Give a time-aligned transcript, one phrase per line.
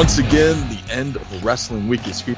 [0.00, 2.34] Once again, the end of the wrestling week is here.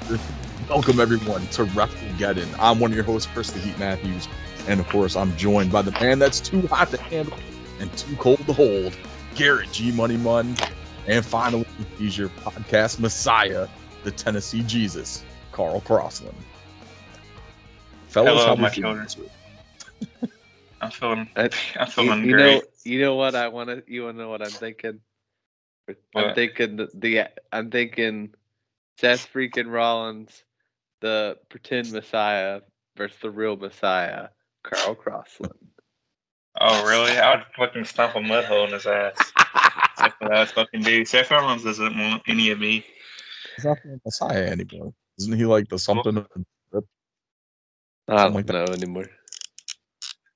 [0.69, 2.53] Welcome everyone to Wrestlegeddon.
[2.59, 4.27] I'm one of your hosts, Chris the Heat Matthews,
[4.67, 7.39] and of course, I'm joined by the man that's too hot to handle
[7.79, 8.97] and too cold to hold,
[9.37, 10.57] Garrett G Money Mun,
[11.07, 11.65] and finally,
[11.99, 13.69] he's your podcast messiah,
[14.03, 15.23] the Tennessee Jesus,
[15.53, 16.35] Carl Crossland.
[18.09, 19.07] Fellas, Hello, how my we children.
[19.21, 20.31] week?
[20.81, 21.43] I'm feeling I-
[21.79, 22.55] I'm You, feeling you great.
[22.57, 23.85] know, you know what I want to.
[23.87, 24.99] You want to know what I'm thinking?
[26.17, 26.35] I'm What?
[26.35, 27.25] thinking the, the.
[27.53, 28.35] I'm thinking
[28.99, 30.45] Seth freaking Rollins,
[31.01, 32.61] the pretend Messiah
[32.97, 34.29] versus the real Messiah,
[34.65, 35.53] Carl Crossland.
[36.61, 37.19] oh really?
[37.19, 39.33] I would fucking stomp a mud hole in his ass.
[39.99, 41.05] That's what I would fucking do.
[41.05, 42.85] Seth Rollins doesn't want any of me.
[43.57, 44.93] He's not the Messiah anymore.
[45.19, 46.17] Isn't he like the something?
[46.19, 46.29] of
[46.73, 46.83] the-
[48.09, 49.07] I don't like know anymore.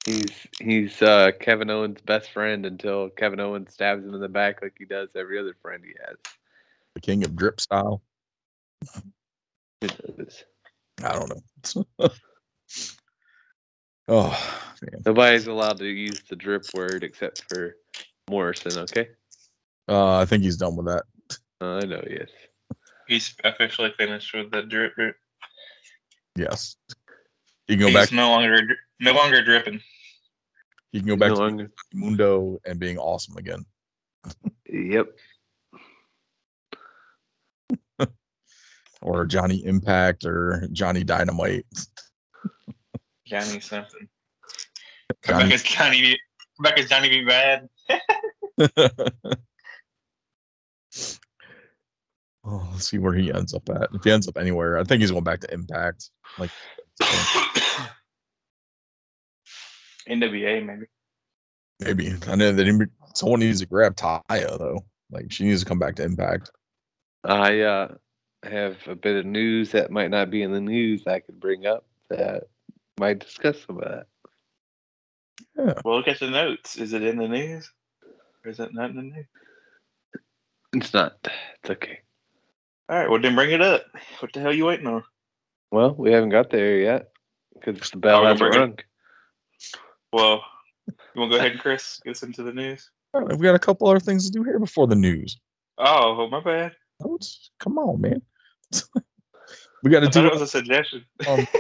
[0.07, 4.63] He's he's uh, Kevin Owens' best friend until Kevin Owens stabs him in the back
[4.63, 6.17] like he does every other friend he has.
[6.95, 8.03] the king of drip style?
[9.81, 10.45] Who knows?
[11.03, 11.29] I don't
[11.99, 12.09] know.
[14.09, 15.03] oh man.
[15.05, 17.77] Nobody's allowed to use the drip word except for
[18.31, 18.79] Morrison.
[18.79, 19.09] Okay,
[19.89, 21.03] Uh, I think he's done with that.
[21.61, 22.31] uh, I know he is.
[23.09, 24.95] He's officially finished with the drip.
[24.95, 25.17] drip.
[26.37, 26.77] Yes.
[27.69, 28.13] You can go He's back.
[28.13, 28.61] no longer
[29.01, 29.81] no longer dripping.
[30.93, 33.65] You can go back No to longer- Mundo and being awesome again.
[34.71, 35.07] Yep.
[39.03, 41.67] Or Johnny Impact or Johnny Dynamite.
[43.27, 44.09] Johnny something.
[45.23, 46.01] Come back Johnny, as Johnny.
[46.01, 46.19] Be-
[46.57, 47.69] come back as Johnny be bad.
[52.45, 53.91] oh, let's see where he ends up at.
[53.95, 56.11] If he ends up anywhere, I think he's going back to Impact.
[56.39, 56.51] Like,
[60.09, 60.87] NWA maybe.
[61.81, 62.15] maybe.
[62.29, 64.85] I know that someone needs to grab Taya though.
[65.11, 66.51] Like, she needs to come back to Impact.
[67.25, 67.95] I uh,
[68.43, 71.67] have a bit of news that might not be in the news I could bring
[71.67, 72.45] up that
[72.99, 74.07] might discuss some of that.
[75.57, 75.75] Yeah.
[75.85, 76.77] Well, look at the notes.
[76.77, 77.71] Is it in the news?
[78.45, 79.27] Or is it not in the news?
[80.75, 81.17] It's not.
[81.25, 82.01] It's okay.
[82.89, 83.11] All right.
[83.11, 83.85] Well, then bring it up.
[84.21, 85.03] What the hell you waiting on?
[85.71, 87.11] Well, we haven't got there yet
[87.55, 88.79] because the bell hasn't bring it- rung.
[90.13, 90.43] Well,
[90.87, 92.91] you want to go ahead and Chris get us into the news?
[93.15, 95.39] All right, we got a couple other things to do here before the news.
[95.79, 96.73] Oh, my bad.
[97.05, 97.19] Oh,
[97.61, 98.23] Come on, man.
[99.83, 101.05] we got to do it was a suggestion.
[101.29, 101.47] Um,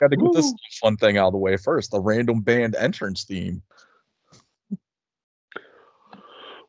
[0.00, 1.90] Got to get this fun thing out of the way first.
[1.90, 3.62] The random band entrance theme.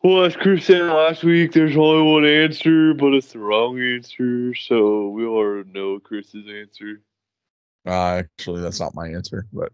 [0.04, 4.56] Well, as Chris said last week, there's only one answer, but it's the wrong answer,
[4.56, 7.02] so we already know Chris's answer.
[7.86, 9.72] Uh, actually, that's not my answer, but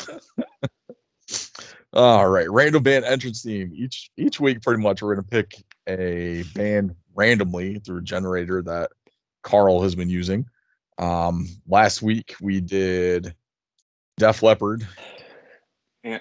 [1.92, 2.50] all right.
[2.50, 3.72] Random band entrance theme.
[3.74, 8.90] Each each week, pretty much, we're gonna pick a band randomly through a generator that
[9.42, 10.46] Carl has been using.
[10.98, 13.34] Um, last week we did
[14.16, 14.86] Def Leppard.
[16.02, 16.20] Yeah.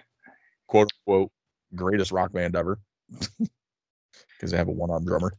[0.67, 1.31] Quote unquote
[1.75, 2.79] greatest rock band ever.
[4.38, 5.31] Because they have a one arm drummer.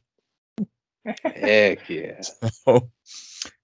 [1.04, 2.20] Heck yeah.
[2.66, 2.88] Oh,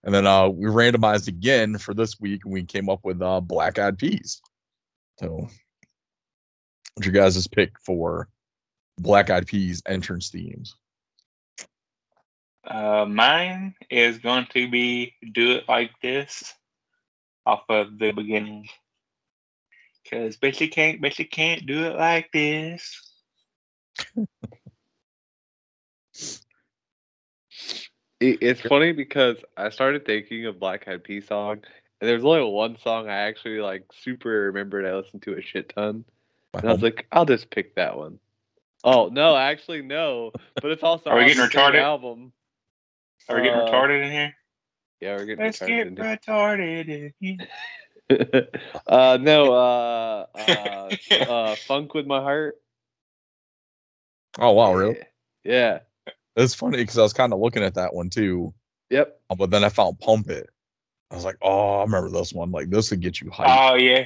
[0.05, 3.41] and then uh, we randomized again for this week, and we came up with uh,
[3.41, 4.41] Black Eyed Peas.
[5.19, 5.49] So,
[6.95, 8.28] what's your guys' pick for
[8.99, 10.75] Black Eyed Peas entrance themes?
[12.67, 16.55] Uh, mine is going to be "Do It Like This"
[17.47, 18.69] off of the beginning.
[20.11, 23.12] Cause bitch you can't, bitch you can't do it like this.
[28.20, 31.60] it's funny because I started thinking of Black Eyed Peas song,
[32.00, 34.84] and there's only one song I actually like super remembered.
[34.86, 36.04] I listened to a shit ton,
[36.54, 38.18] and I was like, I'll just pick that one.
[38.84, 41.80] Oh no, actually no, but it's also Are we getting retarded?
[41.83, 42.33] album.
[43.28, 44.34] Are we getting Uh, retarded in here?
[45.00, 45.97] Yeah, we're getting Let's retarded.
[45.97, 47.36] get retarded in here.
[48.09, 48.48] here.
[48.86, 52.56] uh, no, uh, uh, uh, Funk with my heart.
[54.39, 54.98] oh wow, really?
[55.45, 55.80] Yeah.
[56.36, 58.54] It's funny because I was kind of looking at that one too,
[58.91, 59.21] Yep.
[59.30, 60.48] uh, but then I found Pump It.
[61.10, 62.50] I was like, oh, I remember this one.
[62.53, 63.47] Like this would get you hyped.
[63.72, 64.04] Oh yeah,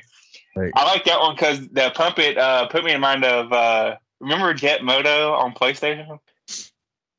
[0.56, 0.72] Right.
[0.74, 3.96] I like that one because the pump it uh, put me in mind of uh,
[4.20, 6.18] remember Jet Moto on PlayStation.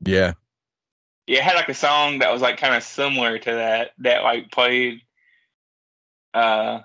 [0.04, 0.32] yeah,
[1.28, 4.22] Yeah, it had like a song that was like kind of similar to that that
[4.24, 5.00] like played.
[6.34, 6.80] Uh,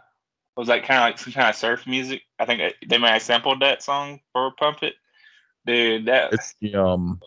[0.56, 2.22] was like kind of like some kind of surf music.
[2.40, 4.94] I think they may have sampled that song for Pump It.
[5.66, 7.20] Dude, that it's the um.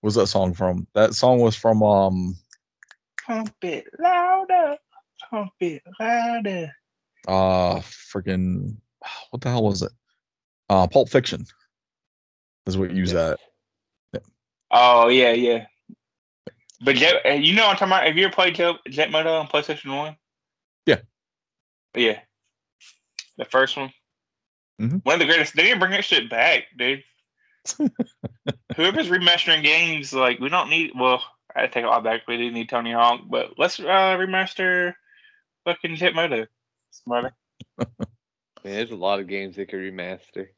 [0.00, 0.86] What's that song from?
[0.94, 2.36] That song was from um
[3.26, 4.76] pump it louder,
[5.30, 6.72] pump it louder.
[7.26, 8.76] uh freaking
[9.30, 9.92] what the hell was it?
[10.68, 11.44] Uh Pulp Fiction.
[12.66, 13.38] is what you use that.
[14.70, 15.66] Oh yeah, yeah.
[16.80, 18.06] But Jet, uh, you know what I'm talking about?
[18.06, 20.16] Have you ever played Jet, Jet Moto on PlayStation One?
[20.86, 21.00] Yeah.
[21.96, 22.20] Yeah.
[23.36, 23.92] The first one.
[24.80, 25.04] Mhm.
[25.04, 25.56] One of the greatest.
[25.56, 27.02] They didn't bring that shit back, dude.
[28.76, 30.92] Whoever's remastering games, like we don't need.
[30.94, 31.22] Well,
[31.54, 32.22] I take it all back.
[32.28, 34.94] We do need Tony Hawk, but let's uh, remaster
[35.64, 36.46] fucking Jet Moto.
[36.90, 37.34] Smarter.
[37.78, 40.48] Man, there's a lot of games they could remaster.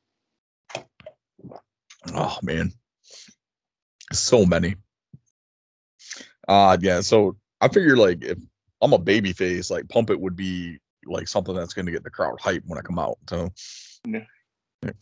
[2.14, 2.72] Oh man,
[4.12, 4.74] so many.
[6.48, 7.00] Uh yeah.
[7.00, 8.38] So I figure like if
[8.80, 12.04] I'm a baby face, like Pump It would be like something that's going to get
[12.04, 13.18] the crowd hype when I come out.
[13.28, 13.50] So
[14.06, 14.24] Yeah.
[14.82, 14.92] Yeah.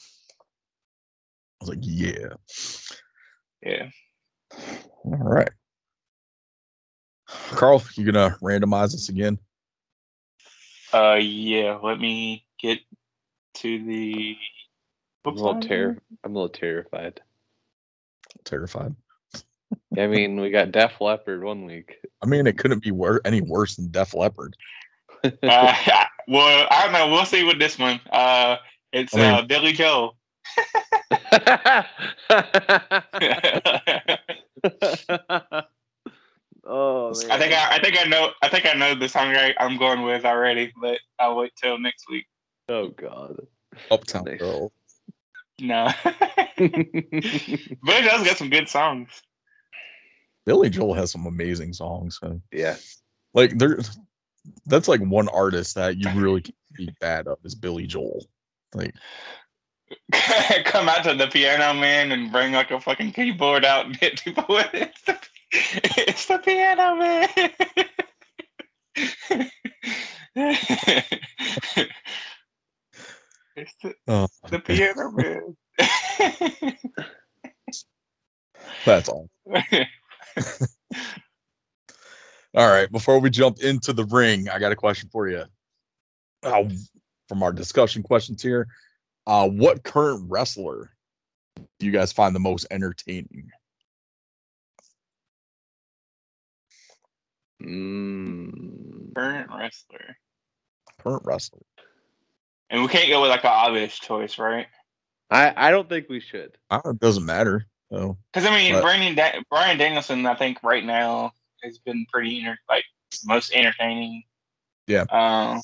[1.60, 2.28] I was like, yeah.
[3.62, 3.88] Yeah.
[5.04, 5.50] All right.
[7.50, 9.38] Carl, you gonna randomize this again?
[10.94, 11.78] Uh, yeah.
[11.82, 12.78] Let me get
[13.54, 14.36] to the.
[15.26, 17.20] I'm a little ter- I'm a little terrified.
[18.44, 18.94] Terrified.
[19.98, 21.96] I mean, we got Def Leppard one week.
[22.22, 24.56] I mean, it couldn't be wor- any worse than Def Leppard.
[25.42, 25.74] Uh,
[26.28, 27.08] well, I don't know.
[27.08, 28.00] We'll see with this one.
[28.12, 28.56] Uh,
[28.92, 30.16] it's I mean- uh, Billy Joel.
[36.64, 37.30] Oh man.
[37.30, 38.30] I think I, I think I know.
[38.42, 41.78] I think I know the song I, I'm going with already, but I'll wait till
[41.78, 42.26] next week.
[42.68, 43.36] Oh god.
[43.90, 44.72] Uptown Girl.
[45.60, 45.90] No,
[46.56, 46.82] Billy
[47.84, 49.22] Joel's got some good songs.
[50.46, 52.18] Billy Joel has some amazing songs.
[52.20, 52.40] So.
[52.52, 52.76] yeah.
[53.34, 53.78] Like there,
[54.66, 58.24] that's like one artist that you really can't be bad of is Billy Joel.
[58.74, 58.94] Like
[60.64, 64.22] Come out to the piano man and bring like a fucking keyboard out and hit
[64.22, 64.92] people with it.
[64.92, 65.18] It's the,
[65.50, 67.28] it's the piano man.
[73.56, 75.56] it's the, oh, the piano man.
[78.84, 79.30] that's all.
[82.54, 82.90] All right.
[82.90, 85.44] Before we jump into the ring, I got a question for you.
[86.42, 86.64] Uh,
[87.28, 88.66] from our discussion questions here,
[89.28, 90.90] uh, what current wrestler
[91.78, 93.50] do you guys find the most entertaining?
[97.62, 99.14] Mm.
[99.14, 100.16] Current wrestler.
[101.02, 101.60] Current wrestler.
[102.70, 104.66] And we can't go with like an obvious choice, right?
[105.30, 106.56] I I don't think we should.
[106.70, 107.66] Uh, it doesn't matter.
[107.92, 111.32] So Because I mean, But- Brandon da- Bryan Danielson, I think right now
[111.62, 112.84] has been pretty enter- like
[113.26, 114.22] most entertaining.
[114.86, 115.04] Yeah.
[115.10, 115.60] Um,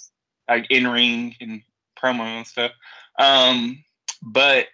[0.48, 1.62] like in ring and
[1.98, 2.72] promo and stuff.
[3.18, 3.84] Um,
[4.22, 4.66] but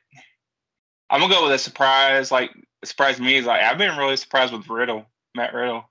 [1.11, 2.31] I'm gonna go with a surprise.
[2.31, 2.51] Like
[2.85, 5.85] surprised me is like I've been really surprised with Riddle, Matt Riddle.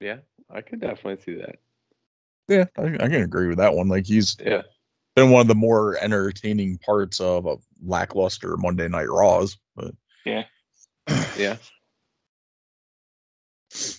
[0.00, 0.18] Yeah,
[0.50, 1.56] I could definitely see that.
[2.48, 3.88] yeah, I, I can agree with that one.
[3.88, 4.62] Like he's Yeah.
[5.16, 9.56] been one of the more entertaining parts of a lackluster Monday Night Raws.
[9.76, 9.94] But
[10.24, 10.44] Yeah.
[11.36, 11.56] Yeah.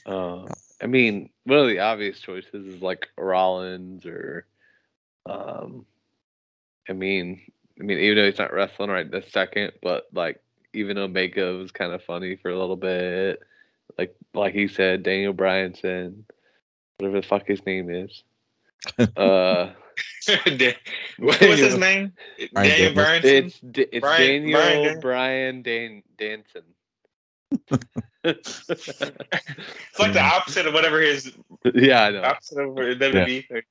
[0.06, 0.45] Uh,
[0.81, 4.45] I mean, one of the obvious choices is like Rollins or,
[5.25, 5.86] um,
[6.90, 7.42] I mean,
[7.80, 10.39] I mean, even though he's not wrestling right this second, but like
[10.74, 13.42] even Omega was kind of funny for a little bit.
[13.98, 16.24] Like like he said, Daniel Bryanson,
[16.98, 18.24] whatever the fuck his name is.
[19.18, 19.72] Uh,
[20.58, 20.75] Da-
[21.18, 22.12] what, what's his name?
[22.54, 22.96] Brian Daniel Danielson.
[22.96, 23.24] Bryanson.
[23.24, 23.60] it's
[23.94, 26.63] it's Brian- Daniel Brian Brian, Dan- Dan Danson.
[28.24, 28.70] It's
[30.00, 31.32] like the opposite of whatever his
[31.75, 32.22] yeah, I know.
[32.24, 33.48] opposite of WWE.
[33.48, 33.62] thing.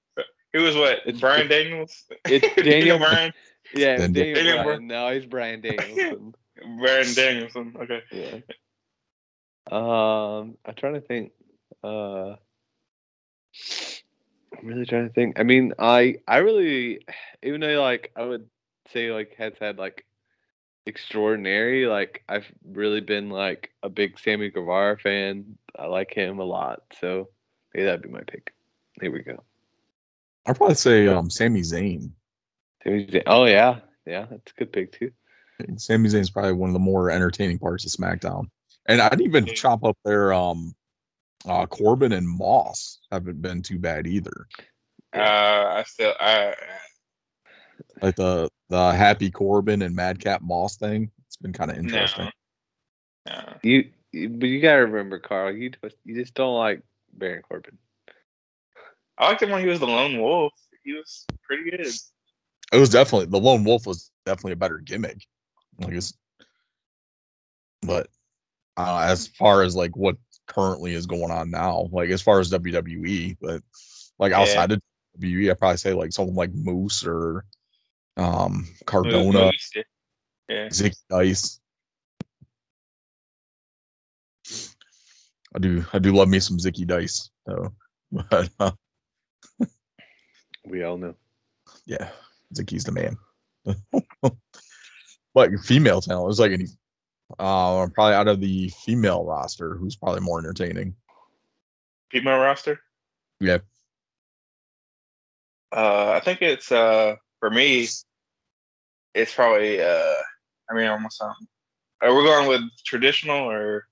[0.55, 1.01] Who was what?
[1.05, 2.05] It's- Brian Daniels.
[2.25, 3.33] it's Daniel- Bryan.
[3.75, 4.87] Yeah, Then Daniel Daniel Bryan.
[4.87, 6.35] Now he's Bryan Danielson.
[6.79, 7.75] Bryan Danielson.
[7.81, 8.03] Okay.
[8.13, 8.39] yeah.
[9.71, 11.33] Um, I'm trying to think.
[11.83, 12.37] Uh,
[14.57, 15.41] I'm really trying to think.
[15.41, 17.01] I mean, I I really,
[17.43, 18.49] even though like I would
[18.93, 20.05] say like has had like
[20.87, 25.59] extraordinary, like I've really been like a big Sammy Guevara fan.
[25.77, 27.29] I like him a lot, so
[27.73, 28.53] maybe that'd be my pick.
[29.01, 29.43] Here we go.
[30.47, 32.11] I'd probably say um Sami Zayn.
[32.83, 35.11] Sami Zayn- Oh yeah, yeah, that's a good pick too.
[35.77, 38.47] Sami Zayn's probably one of the more entertaining parts of SmackDown.
[38.87, 39.55] And I'd even Yeah.
[39.55, 40.75] chop up their um
[41.47, 44.47] uh Corbin and Moss haven't been too bad either.
[45.15, 45.19] Uh,
[45.77, 46.55] I still I
[48.03, 51.11] Like the the happy Corbin and Madcap Moss thing.
[51.27, 52.31] It's been kind of interesting.
[53.27, 53.55] no.
[53.63, 55.53] You, you but you gotta remember, Carl.
[55.53, 55.71] You
[56.05, 56.83] you just don't like
[57.13, 57.79] Baron Corbin.
[59.19, 60.53] I liked him when he was the lone wolf.
[60.83, 61.81] He was pretty good.
[61.81, 65.25] It was definitely the lone wolf was definitely a better gimmick.
[65.79, 66.15] Like it's,
[67.83, 68.09] but
[68.77, 70.17] uh, as far as like what
[70.47, 73.63] currently is going on now, like as far as WWE, but
[74.19, 74.77] like outside yeah.
[74.77, 77.45] of WWE, I probably say like someone like Moose or
[78.17, 79.71] um Cardona, Moose,
[80.49, 80.69] yeah.
[80.73, 80.89] yeah.
[81.11, 81.61] Dice.
[85.55, 87.73] I do I do love me some Zicky Dice though.
[88.31, 88.71] But uh,
[90.67, 91.15] we all know.
[91.87, 92.09] yeah,
[92.51, 93.17] it's like he's the man.
[95.35, 96.67] but your female talent is like any
[97.39, 100.95] uh probably out of the female roster who's probably more entertaining.
[102.11, 102.81] Female roster.
[103.41, 103.59] Yeah.
[105.75, 107.89] Uh, I think it's uh for me.
[109.15, 110.15] It's probably uh.
[110.71, 111.47] I mean, almost something.
[112.01, 113.87] Are we going with traditional or?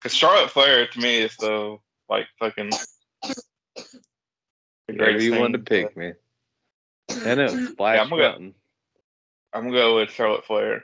[0.00, 1.76] Because Charlotte Flair to me is the
[2.08, 2.70] like fucking.
[4.88, 5.40] The Whatever you thing.
[5.40, 6.14] wanted to pick, man.
[7.10, 7.46] I know.
[7.72, 8.54] Splash I'm gonna go- Mountain.
[9.52, 10.82] I'm gonna go with Charlotte Flair.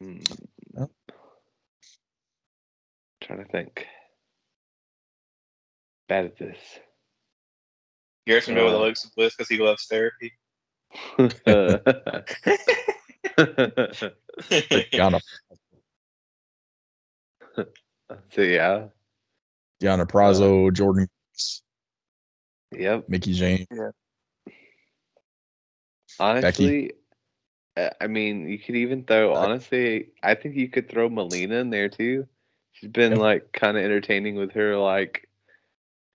[0.00, 0.18] Hmm.
[0.78, 0.90] Yep.
[3.22, 3.86] Trying to think.
[6.08, 6.56] Bad at this.
[8.26, 10.32] Garrett's gonna go with Uh, Alexa Bliss because he loves therapy.
[11.18, 11.82] Deonna
[18.30, 18.84] so yeah.
[19.80, 21.08] Deonna Purrazzo, Jordan,
[22.72, 23.08] Yep.
[23.08, 23.66] Mickie James.
[26.20, 26.92] Honestly,
[27.76, 29.34] uh, I mean, you could even throw.
[29.34, 32.26] Honestly, I think you could throw Melina in there too.
[32.72, 33.18] She's been Yeah.
[33.18, 34.76] like kind of entertaining with her.
[34.76, 35.28] Like,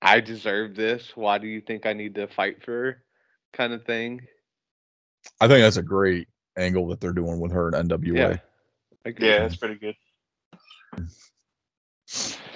[0.01, 1.15] I deserve this.
[1.15, 3.03] Why do you think I need to fight for her?
[3.53, 4.27] Kind of thing.
[5.39, 6.27] I think that's a great
[6.58, 8.15] angle that they're doing with her in NWA.
[8.15, 9.12] Yeah.
[9.17, 9.96] Yeah, that's pretty good.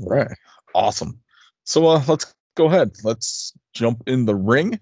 [0.00, 0.36] Right.
[0.74, 1.20] Awesome.
[1.64, 2.92] So uh let's go ahead.
[3.04, 4.80] Let's jump in the ring.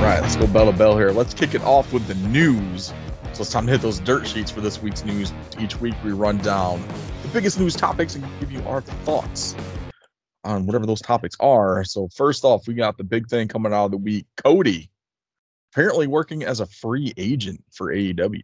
[0.00, 1.10] Right, let's go bell to bell here.
[1.10, 2.92] Let's kick it off with the news.
[3.32, 5.32] So it's time to hit those dirt sheets for this week's news.
[5.58, 6.86] Each week we run down
[7.22, 9.56] the biggest news topics and give you our thoughts
[10.44, 11.84] on whatever those topics are.
[11.84, 14.26] So first off, we got the big thing coming out of the week.
[14.36, 14.90] Cody
[15.76, 18.42] apparently working as a free agent for AEW.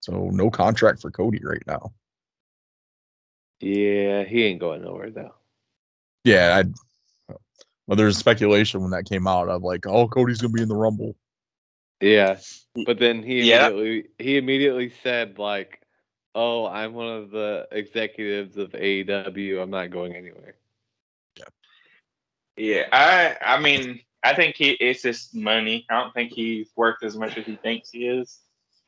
[0.00, 1.94] So no contract for Cody right now.
[3.60, 5.32] yeah, he ain't going nowhere though.
[6.24, 7.34] Yeah, I
[7.86, 10.76] well, there's speculation when that came out of like, oh, Cody's gonna be in the
[10.76, 11.16] Rumble.
[12.02, 12.34] Yeah,
[12.76, 13.68] mm, but then he Yeah.
[13.68, 15.80] immediately he immediately said like,
[16.34, 19.62] "Oh, I'm one of the executives of AEW.
[19.62, 20.56] I'm not going anywhere."
[21.38, 21.44] Yeah.
[22.58, 25.86] Yeah, I I mean, I think he it's just money.
[25.90, 28.40] I don't think he's worth as much as he thinks he is.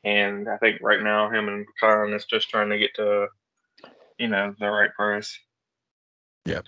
[0.03, 3.27] And I think right now him and Khan is just trying to get to
[4.17, 5.39] you know, the right price.
[6.45, 6.59] Yeah.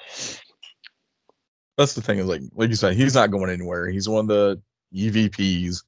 [1.77, 3.89] That's the thing is like, like you said, he's not going anywhere.
[3.89, 4.61] He's one of the
[4.95, 5.83] EVPs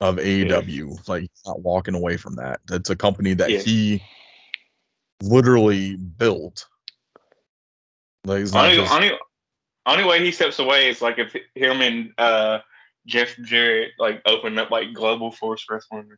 [0.00, 1.08] of AEW.
[1.08, 2.60] Like he's not walking away from that.
[2.70, 3.60] It's a company that Yeah.
[3.60, 4.02] he
[5.22, 6.66] literally built.
[8.24, 9.12] Like he's not Only, just- only
[9.86, 12.60] only way he steps away is like if him and uh
[13.06, 16.10] Jeff Jarrett like open up like Global Force Wrestling.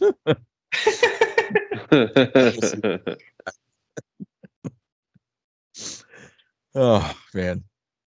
[6.74, 7.62] Oh man,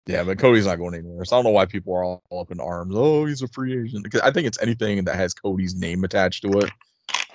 [0.07, 1.25] yeah, but Cody's not going anywhere.
[1.25, 2.95] So I don't know why people are all up in arms.
[2.97, 4.03] Oh, he's a free agent.
[4.03, 6.71] Because I think it's anything that has Cody's name attached to it.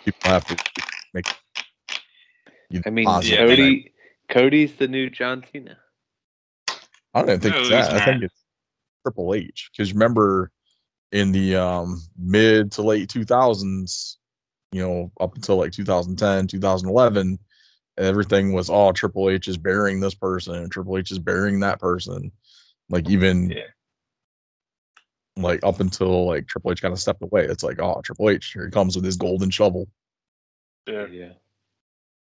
[0.05, 0.57] People have to
[1.15, 1.27] make.
[2.69, 3.39] you I mean, positive.
[3.39, 3.93] Yeah, Cody
[4.29, 5.77] Cody's the new John Cena.
[7.15, 8.03] I don't even think No, it's he's that.
[8.03, 8.45] I think it's
[9.05, 9.71] Triple H.
[9.73, 10.51] Because remember,
[11.13, 14.17] in the um, mid to late 2000s,
[14.73, 17.39] you know, up until like 2010, 2011,
[17.99, 21.81] everything was oh Triple H is burying this person and Triple H is burying that
[21.81, 22.31] person.
[22.89, 23.65] Like even Yeah.
[25.37, 27.45] like up until like Triple H kind of stepped away.
[27.47, 29.89] It's like oh Triple H here he comes with his golden shovel,
[30.87, 31.07] Yeah.
[31.07, 31.33] Yeah.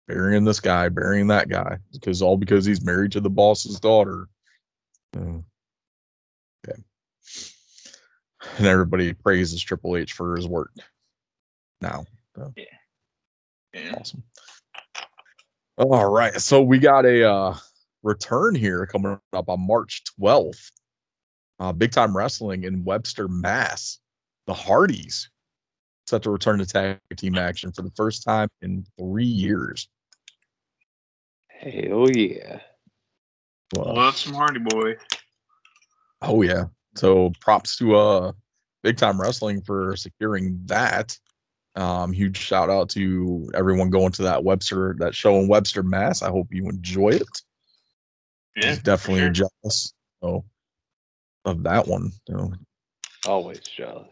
[0.08, 4.28] burying this guy, burying that guy, because all because he's married to the boss's daughter.
[5.16, 5.40] Uh,
[6.68, 6.82] okay.
[8.58, 10.72] And everybody praises Triple H for his work.
[11.82, 12.54] Now, so.
[13.74, 13.96] Yeah.
[13.98, 14.24] Awesome.
[15.78, 16.34] All right.
[16.40, 17.58] So we got a uh,
[18.04, 20.72] return here coming up on March 12th.
[21.60, 24.00] Uh, big time wrestling in Webster, Mass.
[24.48, 25.30] The Hardys
[26.08, 29.88] set to return to tag team action for the first time in three years.
[31.48, 32.60] Hell yeah.
[33.76, 34.96] Well, Love some Hardy Boy.
[36.22, 36.66] oh yeah.
[36.96, 38.32] So props to uh
[38.84, 41.18] big time wrestling for securing that.
[41.76, 46.22] Um, huge shout out to everyone going to that Webster that show in Webster, Mass.
[46.22, 47.42] I hope you enjoy it.
[48.58, 48.70] Yeah.
[48.70, 49.30] He's definitely sure.
[49.64, 50.44] jealous so,
[51.46, 52.12] of that one.
[52.28, 52.54] You know.
[53.26, 54.08] Always jealous.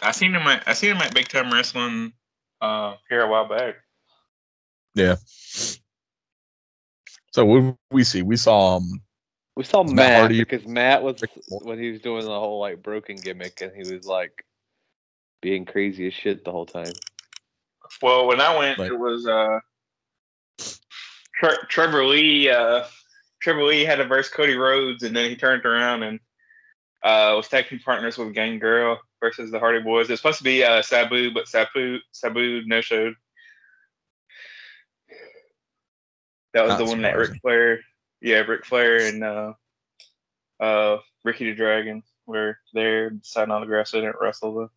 [0.00, 2.12] I seen him at I seen him at Big Time Wrestling
[2.62, 3.74] uh here a while back.
[4.94, 5.16] Yeah.
[7.34, 8.22] So what did we see?
[8.22, 9.02] We saw um
[9.56, 12.80] We saw Matt Matt, Hardy- because Matt was when he was doing the whole like
[12.80, 14.44] broken gimmick, and he was like
[15.42, 16.92] being crazy as shit the whole time.
[18.00, 18.92] Well, when I went, Right.
[18.92, 19.58] it was uh,
[21.34, 22.50] Tre- Trevor Lee.
[22.50, 22.84] Uh,
[23.42, 26.20] Trevor Lee had to verse Cody Rhodes, and then he turned around and
[27.02, 30.08] uh, was tag team partners with Gangrel versus the Hardy Boys.
[30.08, 33.14] It's supposed to be uh, Sabu, but Sabu Sabu no showed.
[36.54, 37.32] That was Not the one that surprising.
[37.32, 37.80] Ric Flair,
[38.20, 39.52] yeah, Ric Flair and uh,
[40.60, 43.90] uh, Ricky the Dragon were there signing autographs.
[43.90, 44.70] They didn't wrestle though.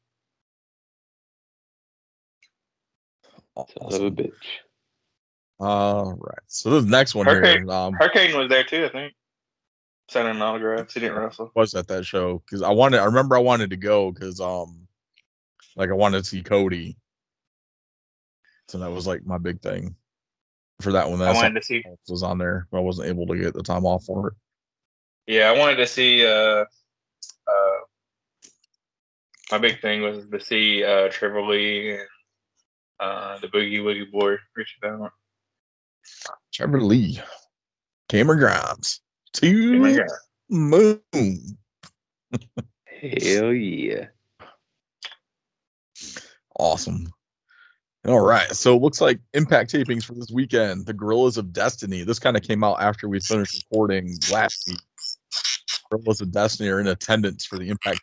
[3.89, 4.33] Son of a bitch.
[5.59, 6.39] All right.
[6.47, 9.13] So the next one Hurricane- here um, Hurricane was there too, I think.
[10.09, 10.93] Signing autographs.
[10.93, 11.51] He didn't wrestle.
[11.55, 13.01] was at that show because I wanted.
[13.01, 14.87] I remember I wanted to go because um,
[15.75, 16.97] like I wanted to see Cody.
[18.67, 19.95] So that was like my big thing
[20.81, 21.21] for that one.
[21.21, 21.83] I wanted to see.
[22.07, 24.33] was on there, but I wasn't able to get the time off for it.
[25.27, 26.25] Yeah, I wanted to see.
[26.25, 26.65] Uh,
[27.47, 27.77] uh,
[29.51, 32.07] my big thing was to see uh, Trevor Lee and
[32.99, 35.09] uh, the Boogie Woogie Boy reach down.
[36.53, 37.19] Trevor Lee,
[38.09, 39.01] Cameron Grimes,
[39.33, 40.07] to Oh my the God.
[40.49, 41.57] moon.
[43.01, 44.07] Hell yeah.
[46.57, 47.11] Awesome.
[48.07, 48.49] All right.
[48.55, 50.85] So it looks like impact tapings for this weekend.
[50.85, 52.03] The Guerrillas of Destiny.
[52.03, 54.79] This kind of came out after we finished recording last week.
[55.91, 57.99] Guerrillas of Destiny are in attendance for the impact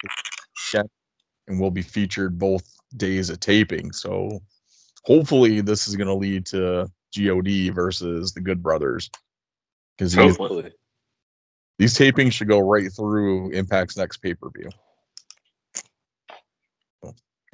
[1.46, 2.64] and will be featured both
[2.96, 3.92] days of taping.
[3.92, 4.40] So
[5.04, 9.10] hopefully this is going to lead to God versus the Good Brothers.
[9.96, 10.36] Because these,
[11.78, 14.68] these tapings should go right through Impact's next pay per view.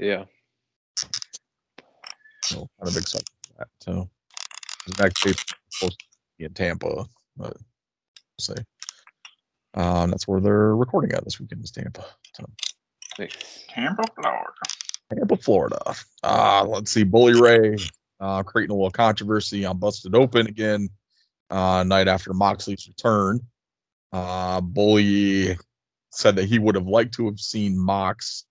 [0.00, 0.24] Yeah.
[2.50, 3.68] So kind of excited for that.
[3.80, 4.10] So
[5.14, 5.36] tape
[5.70, 7.56] supposed to be in Tampa, but we'll
[8.38, 8.54] see.
[9.74, 12.04] Um, that's where they're recording at this weekend is Tampa.
[12.34, 12.44] So.
[13.68, 14.52] Tampa, Florida.
[15.14, 15.94] Tampa, Florida.
[16.24, 17.04] Uh, let's see.
[17.04, 17.76] Bully Ray
[18.18, 20.88] uh, creating a little controversy on Busted Open again.
[21.50, 23.40] Uh, night after Moxley's return.
[24.12, 25.56] Uh, Bully
[26.10, 28.44] said that he would have liked to have seen Mox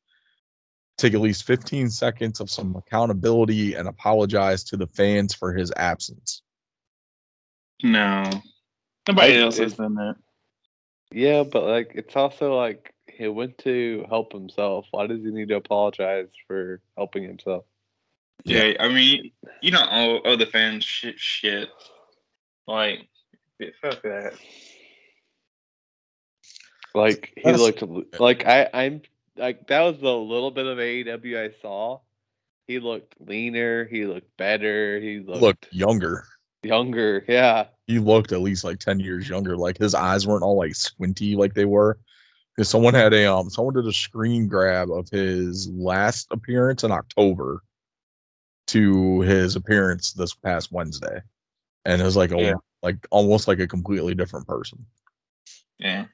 [0.99, 5.71] take at least 15 seconds of some accountability and apologize to the fans for his
[5.77, 6.41] absence.
[7.81, 8.29] No,
[9.07, 10.15] nobody I- else has done that.
[11.11, 14.85] Yeah, but like it's also like he went to help himself.
[14.91, 17.65] Why does he need to apologize for helping himself?
[18.45, 19.31] Yeah, I mean,
[19.61, 21.19] you don't owe, owe the fans shit.
[21.19, 21.69] Shit,
[22.67, 23.07] like
[23.59, 24.33] yeah, fuck that.
[26.93, 29.01] Like he That's- looked like I I'm
[29.39, 31.99] like that was the little bit of AEW I saw.
[32.67, 33.85] He looked leaner.
[33.85, 34.99] He looked better.
[34.99, 36.25] He looked, Looked younger.
[36.61, 37.25] younger.
[37.27, 37.65] Yeah.
[37.87, 39.57] He looked at least like 10 years younger.
[39.57, 41.97] Like his eyes weren't all like squinty like they were.
[42.55, 46.91] Because someone had a um someone did a screen grab of his last appearance in
[46.91, 47.63] October
[48.67, 51.21] to his appearance this past Wednesday.
[51.85, 52.53] And it was like a Yeah.
[52.83, 54.85] like almost like a completely different person.
[55.79, 56.05] Yeah.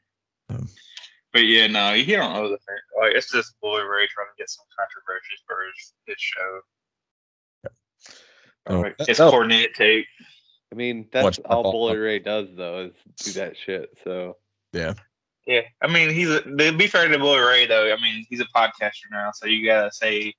[0.49, 0.69] Um,
[1.35, 2.79] But yeah, no, he don't owe the fans.
[2.97, 6.61] Like it's just Bully Ray trying to get some controversy for his, his show.
[8.67, 10.05] Oh, Like, it's that- Cornette tape.
[10.71, 11.97] I mean, that's Much all more Bully.
[11.97, 13.89] Ray does though is do that shit.
[14.05, 14.37] So
[14.71, 14.93] Yeah,
[15.45, 15.63] yeah.
[15.81, 17.93] I mean, he's a, to be fair to Bully Ray though.
[17.93, 20.33] I mean, he's a podcaster now, so you gotta say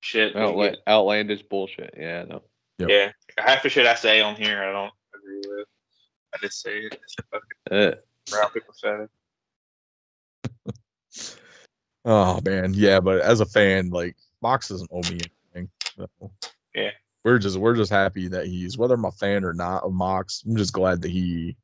[0.00, 0.34] shit.
[0.34, 1.94] that you outla- outlandish bullshit.
[1.96, 2.42] Yeah, no.
[2.80, 2.88] Yep.
[2.88, 5.68] Yeah, half the shit I say on here, I don't agree with.
[6.34, 6.94] I just say it.
[7.00, 7.94] It's fucking Uh,
[8.28, 9.10] brown people said it.
[12.04, 15.20] Oh man, yeah, but as a fan, like Mox doesn't owe me
[15.52, 15.70] anything.
[15.96, 16.30] So.
[16.74, 16.90] Yeah.
[17.24, 20.42] We're just we're just happy that he's whether I'm a fan or not of Mox,
[20.46, 21.56] I'm just glad that he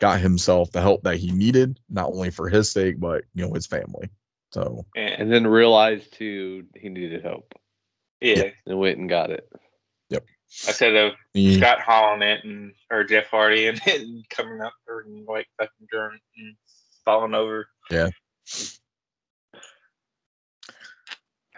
[0.00, 3.52] got himself the help that he needed, not only for his sake, but you know,
[3.52, 4.08] his family.
[4.52, 7.54] So Yeah, and then realized too he needed help
[8.20, 8.50] yeah.
[8.66, 9.48] and went and got it.
[10.10, 10.24] Yep.
[10.68, 14.28] I said uh, of he, Scott Hall on it and or Jeff Hardy and, and
[14.30, 16.54] coming up and like fucking drunk and
[17.04, 17.66] falling over.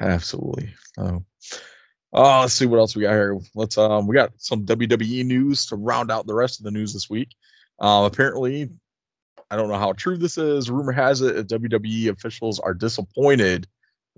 [0.01, 0.75] Absolutely.
[0.95, 1.25] So
[2.13, 3.39] oh, let's see what else we got here.
[3.55, 6.93] Let's um we got some WWE news to round out the rest of the news
[6.93, 7.35] this week.
[7.79, 8.71] Um apparently
[9.51, 10.71] I don't know how true this is.
[10.71, 13.69] Rumor has it that WWE officials are disappointed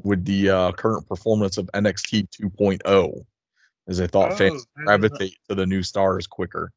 [0.03, 3.25] with the uh, current performance of NXT 2.0,
[3.89, 6.73] as they thought fans Oh, gravitate to the new stars quicker.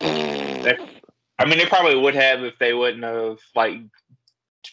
[0.00, 3.80] I mean, they probably would have if they wouldn't have like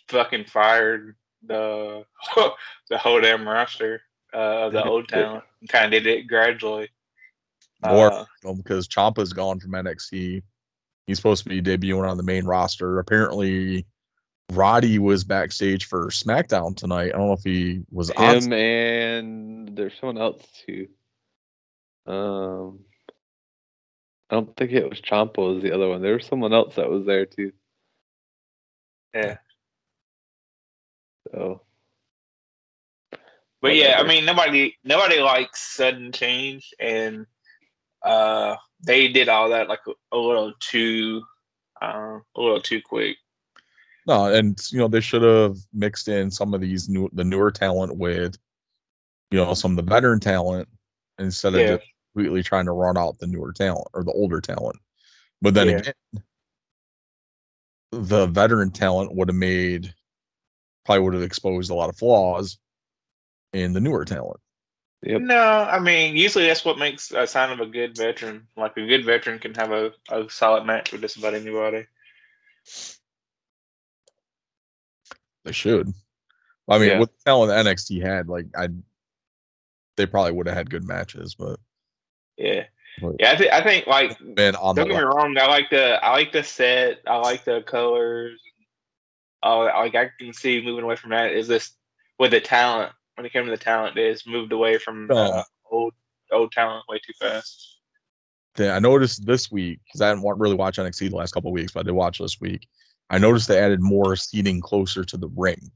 [0.07, 2.05] fucking fired the
[2.89, 4.01] the whole damn roster
[4.33, 5.43] uh, of the old talent.
[5.69, 6.89] Kind of did it gradually.
[7.85, 10.41] More Uh, because Ciampa's gone from NXT.
[11.07, 12.99] He's supposed to be debuting on the main roster.
[12.99, 13.85] Apparently,
[14.51, 17.11] Roddy was backstage for SmackDown tonight.
[17.13, 18.37] I don't know if he was on.
[18.37, 20.87] Him and there's someone else too.
[22.05, 22.79] Um,
[24.29, 26.01] I don't think it was Ciampa was the other one.
[26.01, 27.51] There was someone else that was there too.
[29.13, 29.37] Yeah.
[31.33, 31.61] So
[33.61, 37.25] But yeah, I mean nobody nobody likes sudden change and
[38.03, 41.23] uh they did all that like a, a little too
[41.81, 43.17] uh, a little too quick.
[44.05, 47.51] No, and you know they should have mixed in some of these new the newer
[47.51, 48.37] talent with,
[49.31, 50.67] you know, some of the veteran talent
[51.19, 51.77] instead of Yeah.
[51.77, 54.77] just completely trying to run out the newer talent or the older talent.
[55.41, 55.77] But then Yeah.
[55.77, 55.93] again,
[57.91, 59.93] the veteran talent would have made
[60.85, 62.57] probably would have exposed a lot of flaws
[63.53, 64.39] in the newer talent.
[65.03, 65.21] Yep.
[65.21, 68.47] No, I mean usually that's what makes a sign of a good veteran.
[68.55, 71.85] Like a good veteran can have a, a solid match with just about anybody.
[75.43, 75.93] They should.
[76.69, 76.99] I mean, Yeah.
[76.99, 78.69] with the talent NXT had, like I,
[79.97, 81.59] they probably would have had good matches, but
[82.37, 82.65] Yeah,
[83.01, 83.31] but yeah.
[83.31, 85.37] I, th- I think like been on don't get me wrong.
[85.37, 87.01] I like the I like the set.
[87.05, 88.39] I like the colors.
[89.43, 91.31] Oh, like I can see moving away from that.
[91.33, 91.73] Is this
[92.19, 92.91] with the talent?
[93.15, 95.43] When it came to the talent, they just moved away from uh, Oh.
[95.71, 95.93] old
[96.31, 97.79] old talent way too fast.
[98.55, 101.49] thing I noticed this week because I didn't wa- really watch NXT the last couple
[101.49, 102.67] of weeks, but I did watch this week.
[103.09, 105.71] I noticed they added more seating closer to the ring.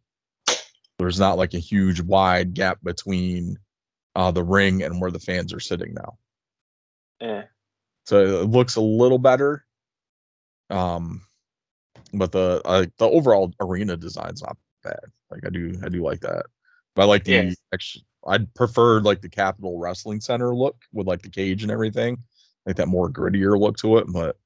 [0.97, 3.57] There's not like a huge wide gap between
[4.15, 6.17] uh, the ring and where the fans are sitting now,
[7.21, 7.43] Yeah,
[8.05, 9.63] so it looks a little better.
[10.71, 11.21] Um,
[12.17, 14.99] but the uh, the overall arena design's not bad.
[15.31, 16.45] Like I do I do like that.
[16.95, 17.51] But I like the Yeah.
[17.73, 22.17] actually I'd prefer like the Capitol Wrestling Center look with like the cage and everything,
[22.65, 24.07] like that more grittier look to it.
[24.11, 24.37] But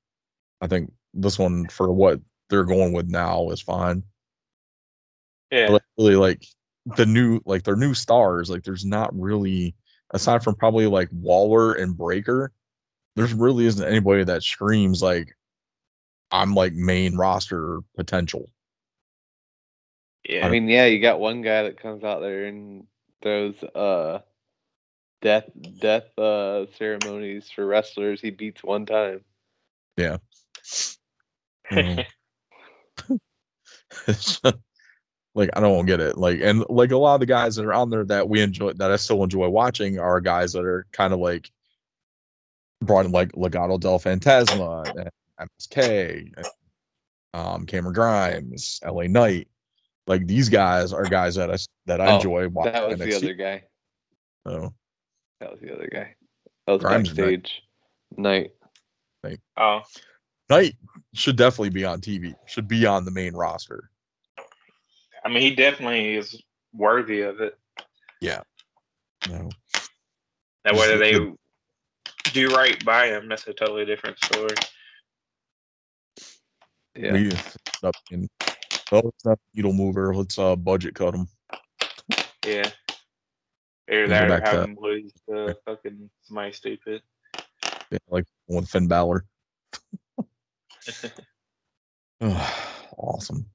[0.62, 4.04] I think this one for what they're going with now is fine.
[5.52, 5.68] yeah.
[5.70, 6.46] But really like
[6.98, 9.76] the new like their new stars, like there's not really
[10.14, 12.52] aside from probably like Waller and Breaker,
[13.16, 15.36] there's really isn't anybody that screams like
[16.32, 18.50] I'm like main roster potential.
[20.28, 20.46] yeah.
[20.46, 22.86] I mean, yeah, you got one guy that comes out there and
[23.22, 24.20] throws uh
[25.22, 28.22] death death uh ceremonies for wrestlers.
[28.22, 29.22] He beats one time.
[29.98, 30.18] Yeah.
[31.72, 32.06] Mhm.
[35.36, 36.18] like I don't get it.
[36.18, 38.74] Like and like a lot of the guys that are on there that we enjoy
[38.74, 41.52] that I still enjoy watching are guys that are kind of like
[42.82, 45.10] brought in like Legado del Fantasma and
[45.48, 46.32] MSK,
[47.34, 49.48] um, Cameron Grimes, LA Knight.
[50.08, 52.74] Like these guys are guys that I that I Oh, enjoy watching.
[52.74, 53.64] That was the other guy.
[54.46, 54.74] So,
[55.40, 56.16] That was the other guy.
[56.66, 57.26] That was Grimes is nice.
[57.28, 57.64] backstage
[58.18, 58.52] night.
[59.58, 59.82] oh,
[60.50, 60.76] Knight
[61.14, 62.34] should definitely be on TV.
[62.48, 63.90] Should be on the main roster.
[65.24, 66.42] I mean, he definitely is
[66.74, 67.58] worthy of it.
[68.22, 68.42] Yeah.
[69.30, 69.50] know,
[70.66, 71.36] Now, whether they Good.
[72.34, 74.56] do right by him, that's a totally different story.
[76.96, 77.14] Yeah.
[77.14, 77.32] We
[77.84, 77.96] up
[78.92, 80.14] oh, it's not needle mover.
[80.14, 81.28] Let's uh budget cut them.
[82.46, 82.70] Yeah.
[83.90, 87.02] Either that or have him lose to fucking somebody stupid.
[87.92, 89.26] Yeah, like with Finn Balor.
[92.98, 93.46] awesome.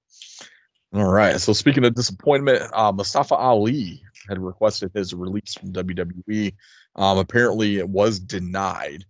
[0.94, 1.40] All right.
[1.40, 6.54] So speaking of disappointment, uh, Mustafa Ali had requested his release from WWE.
[6.96, 9.04] Um, apparently, it was denied.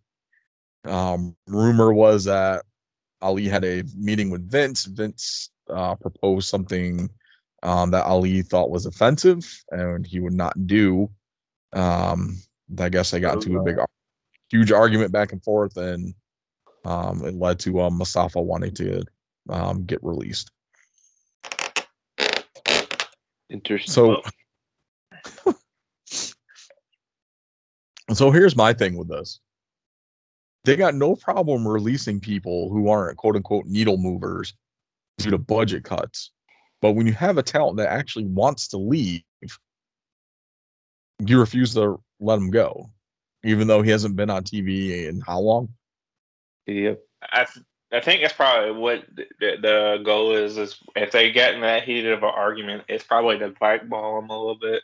[0.85, 2.65] Um, rumor was that
[3.23, 4.85] Ali had a meeting with Vince.
[4.85, 7.11] Vince uh, proposed something
[7.63, 11.11] um, that Ali thought was offensive, and he would not do.
[11.73, 12.37] Um,
[12.79, 13.77] I guess they got into a big,
[14.51, 16.15] huge argument back and forth, and
[16.85, 19.03] um, it led to um, Mustafa wanting to
[19.51, 20.51] um, get released.
[23.49, 23.93] Interesting.
[23.93, 24.23] So,
[28.13, 29.41] so here's my thing with this.
[30.67, 34.53] They got no problem releasing people who aren't quote unquote needle movers
[35.19, 36.33] due to budget cuts.
[36.83, 39.23] But when you have a talent that actually wants to leave,
[41.25, 42.91] you refuse to let him go,
[43.45, 45.69] even though he hasn't been on TV in how long?
[46.67, 47.01] yep.
[47.23, 50.59] I th- I think that's probably what the, the, the goal is.
[50.59, 54.31] Is if they get in that heated of an argument, it's probably to blackball him
[54.31, 54.83] a little bit.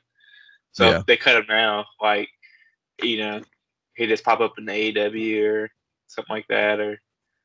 [0.71, 1.01] So Yeah.
[1.01, 2.29] if they cut him now, like
[3.03, 3.43] you know,
[3.95, 5.71] he just pop up in the AEW or
[6.07, 6.99] something like that, or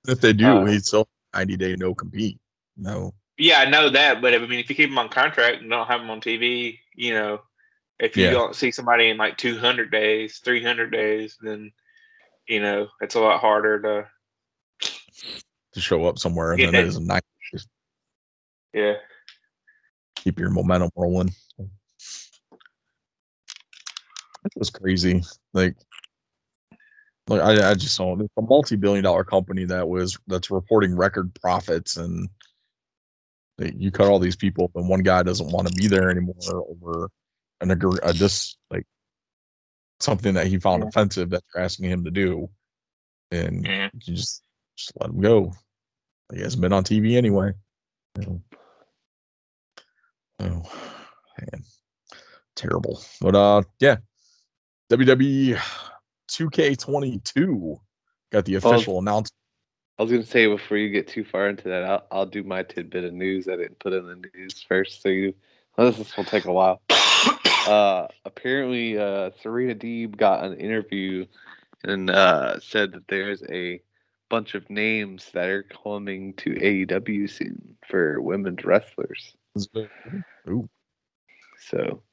[0.08, 2.40] If they do, Uh, he's still 90 day no compete.
[2.78, 3.14] No.
[3.38, 4.22] yeah, I know that.
[4.22, 6.80] But I mean, if you keep him on contract and don't have him on TV,
[6.96, 7.42] you know,
[8.00, 8.32] if you Yeah.
[8.32, 11.72] don't see somebody in like 200 days, 300 days, then
[12.48, 14.10] you know it's a lot harder to
[15.74, 17.24] to show up somewhere, and Yeah, then it is a night.
[18.74, 18.96] Yeah.
[20.16, 21.34] keep your momentum rolling.
[21.60, 21.70] It
[24.56, 25.24] was crazy.
[25.54, 25.76] Like,
[27.28, 31.98] like I, I just saw it's a multi-billion-dollar company that was that's reporting record profits,
[31.98, 32.30] and
[33.58, 36.36] they, you cut all these people, and one guy doesn't want to be there anymore
[36.70, 37.10] over
[37.62, 38.86] an agree, uh, just like
[40.00, 40.90] something that he found Yeah.
[40.90, 42.50] offensive that you're asking him to do,
[43.32, 43.90] and Yeah.
[43.94, 44.44] you just
[44.78, 45.54] just let him go.
[46.34, 47.52] He hasn't been on TV anyway.
[50.40, 50.62] Oh
[51.40, 51.64] man,
[52.56, 53.02] terrible.
[53.20, 53.98] But uh, yeah,
[54.92, 55.60] WWE
[56.30, 57.80] 2K22
[58.32, 59.34] got the official announcement.
[60.00, 62.64] I was gonna say before you get too far into that, I'll, I'll do my
[62.64, 63.48] tidbit of news.
[63.48, 65.34] I didn't put in the news first, so you.
[65.78, 66.82] Well, this will take a while.
[67.68, 71.26] Uh, apparently, uh, Serena Deeb got an interview
[71.84, 73.82] and uh, said that there's a
[74.30, 79.36] bunch of names that are coming to AEW soon for women's wrestlers.
[80.50, 80.70] Ooh,
[81.60, 82.04] So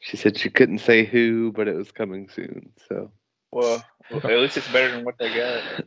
[0.00, 2.72] she said she couldn't say who, but it was coming soon.
[2.88, 3.10] So
[3.52, 5.84] Well, at least it's better than what they got.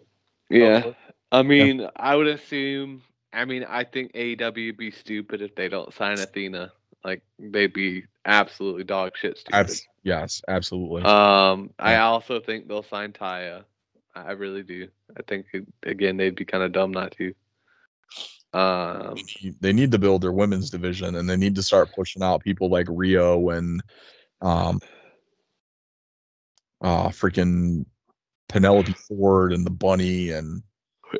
[0.49, 0.91] yeah,
[1.32, 3.01] I mean, I would assume.
[3.34, 6.71] I mean, I think AEW would be stupid if they don't sign Athena.
[7.04, 9.56] Like they'd be absolutely dog shit stupid.
[9.56, 11.04] abs- yes, absolutely.
[11.04, 13.63] Um, I also think they'll sign Taya.
[14.15, 14.88] I really do.
[15.17, 15.47] I think
[15.84, 17.34] again they'd be kind of dumb not to.
[18.54, 19.15] Um,
[19.60, 22.69] they need to build their women's division, and they need to start pushing out people
[22.69, 23.84] like Rio and
[24.41, 24.80] um,
[26.86, 27.84] uh, freaking
[28.48, 30.62] Penelope Ford and the Bunny and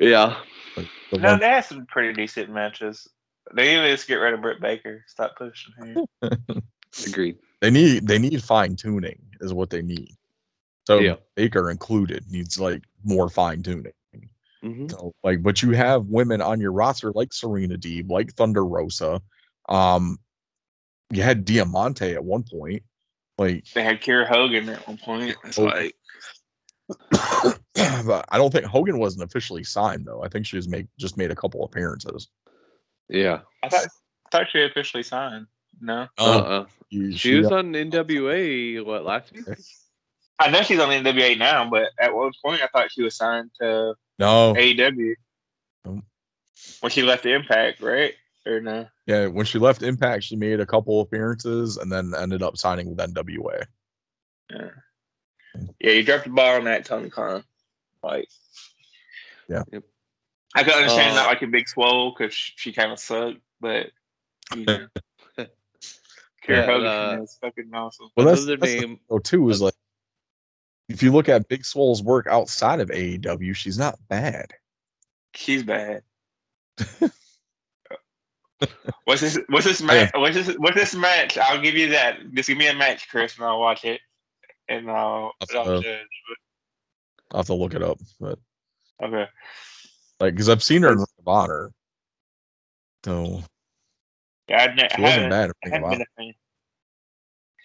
[0.00, 0.36] yeah,
[0.76, 3.08] like, the No, one- they had some pretty decent matches.
[3.54, 5.04] They need to just get rid of Britt Baker.
[5.08, 5.72] Stop pushing
[6.22, 6.30] her.
[7.06, 7.38] agreed.
[7.60, 10.12] they need they need fine tuning is what they need.
[10.86, 11.16] So Yeah.
[11.34, 13.92] Baker included needs like more fine tuning.
[14.62, 18.64] hmm So, like, but you have women on your roster like Serena Deeb, like Thunder
[18.64, 19.20] Rosa.
[19.68, 20.18] Um,
[21.10, 22.82] you had Diamante at one point.
[23.38, 25.36] Like, They had Kiera Hogan at one point.
[25.44, 25.94] It's like
[28.06, 30.22] but I don't think Hogan wasn't officially signed though.
[30.22, 32.28] I think she was make just made a couple appearances.
[33.08, 33.40] Yeah.
[33.62, 35.46] I thought I thought she officially signed.
[35.80, 36.66] No, Oh, Uh-uh.
[36.88, 39.44] you- She she was got- on NWA what last week?
[40.38, 43.16] I know she's on the NWA now, but at one point I thought she was
[43.16, 45.14] signed to no, AEW
[45.84, 48.14] when she left the Impact, right?
[48.46, 48.86] Or no?
[49.06, 49.26] yeah.
[49.26, 52.98] When she left Impact, she made a couple appearances and then ended up signing with
[52.98, 53.64] NWA.
[54.50, 54.68] Yeah.
[55.80, 57.42] Yeah, you dropped the ball on that, Tony Khan.
[58.02, 58.28] Like,
[59.48, 59.62] Yeah.
[59.72, 59.82] Yep.
[60.54, 63.90] I can understand Uh, not like a big swole because she kind of sucked, but
[64.54, 64.86] you know,
[65.36, 65.48] Kiera
[66.48, 68.08] Yeah, Hogan uh, is fucking awesome.
[68.16, 69.00] Well, that's, Another that's the name.
[69.10, 69.74] though too is like
[70.88, 74.52] if you look at Big Swole's work outside of AEW, she's not bad.
[75.34, 76.02] She's bad.
[79.04, 79.38] what's this?
[79.48, 80.10] What's this match?
[80.14, 80.56] What's this?
[80.58, 81.36] What's this match?
[81.38, 82.18] I'll give you that.
[82.32, 84.00] Just give me a match, Chris, and I'll watch it,
[84.68, 86.06] and I'll, I'll uh, judge.
[87.32, 88.38] I'll have to look it up, but
[89.02, 89.26] Okay.
[90.20, 91.72] like because I've seen her in Ring of Honor,
[93.04, 93.42] so
[94.48, 95.50] Yeah, I, ne- she wasn't bad.
[95.64, 96.34] I In Ring of haven't been a fan.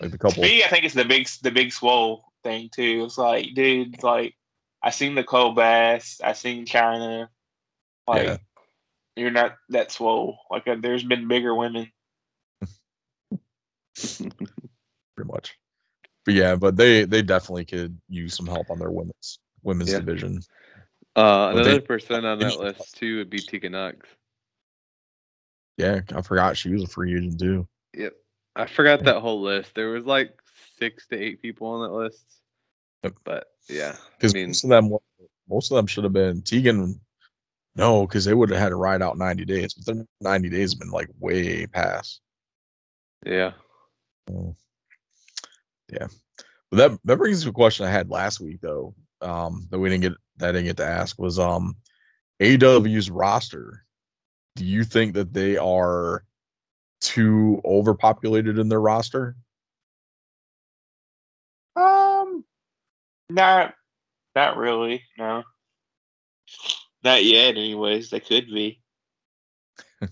[0.02, 3.04] Like the couple, Me, I think it's the big, the big swole thing too.
[3.06, 4.36] It's like, dude, like
[4.82, 7.28] I seen Nicole Bass, I seen Chyna.
[8.08, 8.38] Like Yeah.
[9.16, 10.38] You're not that swole.
[10.50, 11.92] Like uh, there's been bigger women.
[13.96, 14.32] pretty
[15.26, 15.58] much.
[16.26, 20.00] But yeah, but they they definitely could use some help on their women's women's Yeah.
[20.00, 20.42] division.
[21.16, 24.08] Uh, But they- another person on that list too would be Tegan Nox.
[25.78, 27.68] Yeah, I forgot she was a free agent too.
[27.96, 28.14] Yep.
[28.56, 29.06] I forgot Yeah.
[29.14, 29.74] that whole list.
[29.76, 30.40] There was like
[30.78, 32.24] six to eight people on that list.
[33.04, 33.14] Yep.
[33.24, 34.98] But yeah, I Because mean, most of them,
[35.50, 37.00] most of them should have been Tegan.
[37.76, 39.74] No, because they would have had to ride out ninety days.
[39.74, 42.22] But their ninety days have been like way past.
[43.26, 43.54] yeah.
[44.28, 44.56] So,
[45.92, 46.08] yeah,
[46.70, 48.94] but that that brings to a question I had last week though.
[49.22, 51.76] Um, that we didn't get that I didn't get to ask was um,
[52.42, 53.86] AW's roster.
[54.56, 56.26] Do you think that they are
[57.00, 59.36] too overpopulated in their roster?
[61.76, 62.44] Um,
[63.30, 63.76] not,
[64.36, 65.04] not really.
[65.18, 65.44] No,
[67.04, 67.50] not yet.
[67.50, 68.82] Anyways, they could be.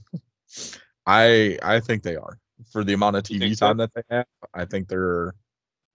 [1.05, 2.37] I I think they are
[2.71, 3.67] for the amount of TV think so?
[3.67, 4.25] time that they have.
[4.53, 5.33] I think their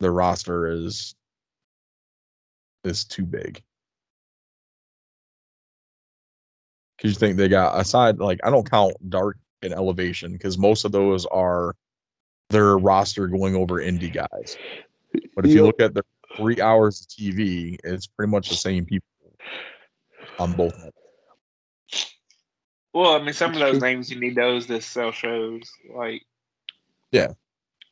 [0.00, 1.14] their roster is
[2.84, 3.62] is too big.
[6.96, 10.84] Because you think they got aside like I don't count Dark and Elevation because most
[10.84, 11.74] of those are
[12.50, 14.56] their roster going over indie guys.
[15.34, 16.04] But if you look at the
[16.36, 19.08] three hours of TV, it's pretty much the same people
[20.38, 20.90] on both.
[22.92, 25.68] Well, I mean, some of those names you need those to sell shows.
[25.94, 26.22] Like,
[27.10, 27.32] Yeah.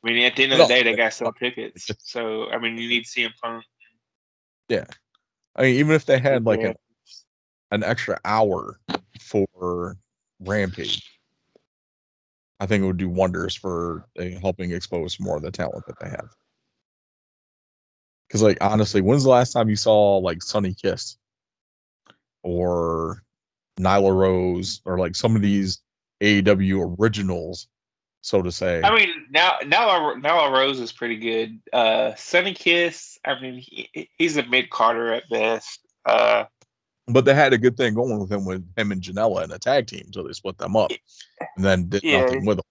[0.03, 1.89] I mean, at the end of the day, they got some tickets.
[1.99, 3.63] So, I mean, you need CM Punk.
[4.69, 4.85] Yeah,
[5.55, 6.75] I mean, even if they had like an,
[7.71, 8.79] an extra hour
[9.19, 9.97] for
[10.39, 11.19] Rampage,
[12.59, 15.99] I think it would do wonders for uh, helping expose more of the talent that
[15.99, 16.29] they have.
[18.27, 21.17] Because, like, honestly, when's the last time you saw like Sunny Kiss
[22.43, 23.23] or
[23.79, 25.79] Nyla Rose or like some of these
[26.21, 27.67] AEW originals,
[28.21, 28.81] so to say?
[28.83, 31.59] I mean, now now now Rose is pretty good.
[31.73, 33.17] Uh, Sunny Kiss.
[33.25, 35.79] I mean, he, he's a mid Carter at best.
[36.05, 36.45] Uh,
[37.07, 39.59] but they had a good thing going with him with him and Janela in a
[39.59, 40.91] tag team, so they split them up
[41.55, 42.21] and then did Yeah.
[42.21, 42.65] nothing with them.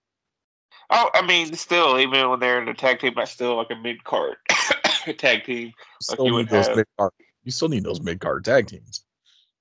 [0.90, 3.76] oh, I mean, still, even when they're in a tag team, that's still like a
[3.76, 4.36] mid card
[5.18, 5.72] tag team.
[6.00, 7.12] still you need those mid card.
[7.44, 9.04] You still need those mid card tag teams.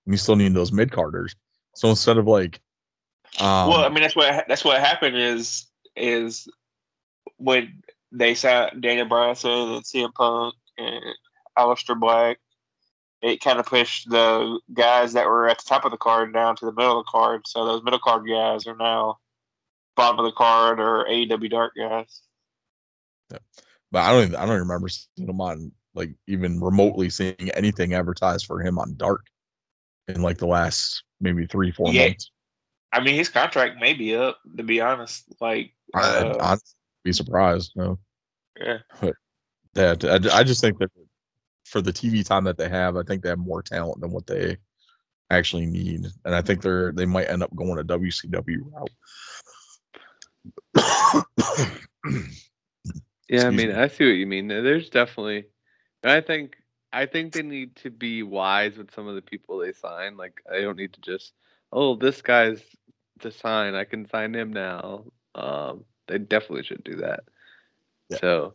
[0.05, 1.35] And you still need those mid carders.
[1.75, 2.59] So instead of like,
[3.39, 6.47] um, well, I mean, that's what that's what happened is is
[7.37, 11.03] when they signed Daniel Bryanson and CM Punk and
[11.57, 12.39] Aleister Black.
[13.21, 16.55] It kind of pushed the guys that were at the top of the card down
[16.55, 17.45] to the middle of the card.
[17.45, 19.19] So those middle card guys are now
[19.95, 22.21] bottom of the card or AEW Dark guys.
[23.31, 23.37] Yeah.
[23.91, 27.93] but I don't, even, I don't remember seeing him on like even remotely seeing anything
[27.93, 29.27] advertised for him on Dark
[30.07, 32.07] in like the last maybe three, four Yeah.
[32.07, 32.31] months.
[32.93, 34.39] I mean, his contract may be up.
[34.57, 36.59] To be honest, like I, uh, I'd
[37.03, 37.71] be surprised.
[37.75, 37.97] No,
[38.59, 38.79] yeah.
[38.99, 39.15] But
[39.73, 40.91] that I, I just think that
[41.65, 44.27] for the TV time that they have, I think they have more talent than what
[44.27, 44.57] they
[45.29, 48.89] actually need, and I think they're they might end up going a WCW route.
[53.31, 53.75] Yeah, I mean, me.
[53.75, 54.49] I see what you mean.
[54.49, 55.45] There's definitely,
[56.03, 56.57] I think,
[56.93, 60.17] I think they need to be wise with some of the people they sign.
[60.17, 61.33] Like, I don't need to just,
[61.71, 62.61] oh, this guy's
[63.21, 63.75] to sign.
[63.75, 65.05] I can sign him now.
[65.35, 67.21] Um, they definitely should do that.
[68.09, 68.17] Yeah.
[68.19, 68.53] So,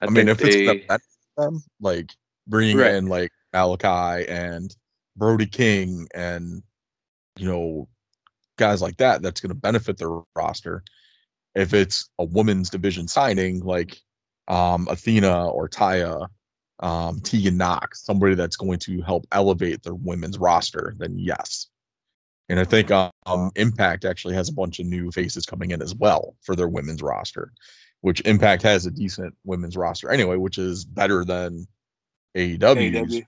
[0.00, 0.98] I, I, mean, if it's they, gonna
[1.36, 2.12] them, like
[2.46, 2.94] bringing Right.
[2.94, 4.74] in like Malakai and
[5.16, 6.62] Brody King and
[7.36, 7.88] you know
[8.56, 10.82] guys like that, that's going to benefit their roster.
[11.54, 13.98] If it's a women's division signing like
[14.48, 16.28] um, Athena or Taya,
[16.80, 21.68] um, Tegan Nox, somebody that's going to help elevate their women's roster, then yes.
[22.48, 25.94] And I think um, Impact actually has a bunch of new faces coming in as
[25.94, 27.52] well for their women's roster
[28.06, 31.66] which Impact has a decent women's roster anyway, which is better than
[32.36, 33.14] AEW's.
[33.16, 33.26] AEW.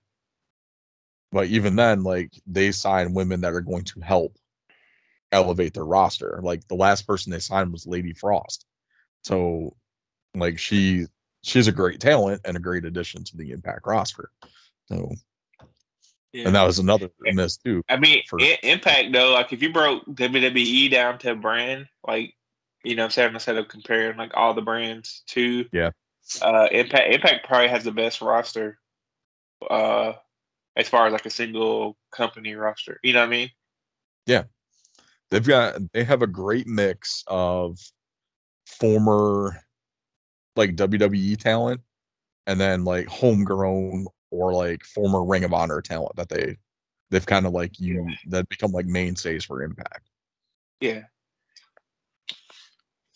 [1.33, 4.37] But even then, like they sign women that are going to help
[5.33, 6.39] elevate their roster.
[6.43, 8.65] Like the last person they signed was Lady Frost.
[9.25, 9.75] So
[10.35, 11.07] like she
[11.43, 14.31] she's a great talent and a great addition to the Impact roster.
[14.87, 15.11] So
[16.33, 16.47] Yeah.
[16.47, 17.83] and that was another miss too.
[17.89, 21.89] I mean, for- I- Impact though, like if you broke WWE down to a brand,
[22.07, 22.35] like
[22.85, 25.91] you know, I'm saying instead of comparing like all the brands to Yeah.
[26.43, 28.79] uh, Impact Impact probably has the best roster,
[29.69, 30.13] uh,
[30.77, 33.01] as far as like a single company roster.
[33.03, 33.51] You know what I mean?
[34.27, 34.45] Yeah,
[35.31, 37.79] they've got they have a great mix of
[38.67, 39.59] former
[40.59, 41.81] like WWE talent
[42.47, 46.57] and then like homegrown or like former Ring of Honor talent that they
[47.11, 50.11] they've kind of like you that become like mainstays for Impact.
[50.81, 51.03] Yeah.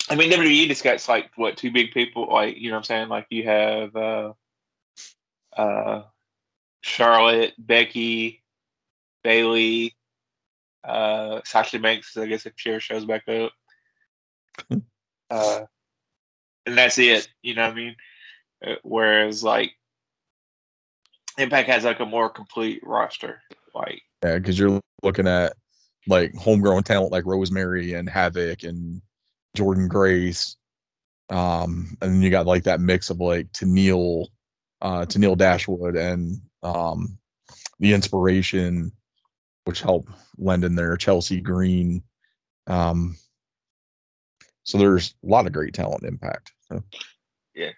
[0.09, 2.85] I mean, WWE just got like what two big people, like you know what I'm
[2.85, 3.09] saying?
[3.09, 4.33] Like you have uh,
[5.57, 6.03] uh,
[6.83, 8.43] Charlotte, Becky,
[9.23, 9.95] Bayley,
[10.85, 12.17] uh, Sasha Banks.
[12.17, 13.53] I guess if she ever shows back up,
[15.31, 15.61] uh,
[16.67, 17.29] and that's it.
[17.43, 17.97] You know what I mean?
[18.65, 19.73] Uh, Whereas like
[21.39, 23.41] Impact has like a more complete roster.
[23.75, 25.55] Like Yeah, because you're looking at
[26.07, 29.01] like homegrown talent like Rosemary and Havok and
[29.57, 30.57] Jordynne Grace.
[31.31, 34.27] Um, and then you got like that mix of like Tennille,
[34.83, 37.19] uh, Tennille Dashwood and um,
[37.79, 38.93] the inspiration,
[39.65, 42.03] which help lend in there Chelsea Green.
[42.67, 43.17] Um,
[44.65, 46.53] so there's a lot of great talent Impact.
[46.69, 46.83] So
[47.55, 47.71] Yeah.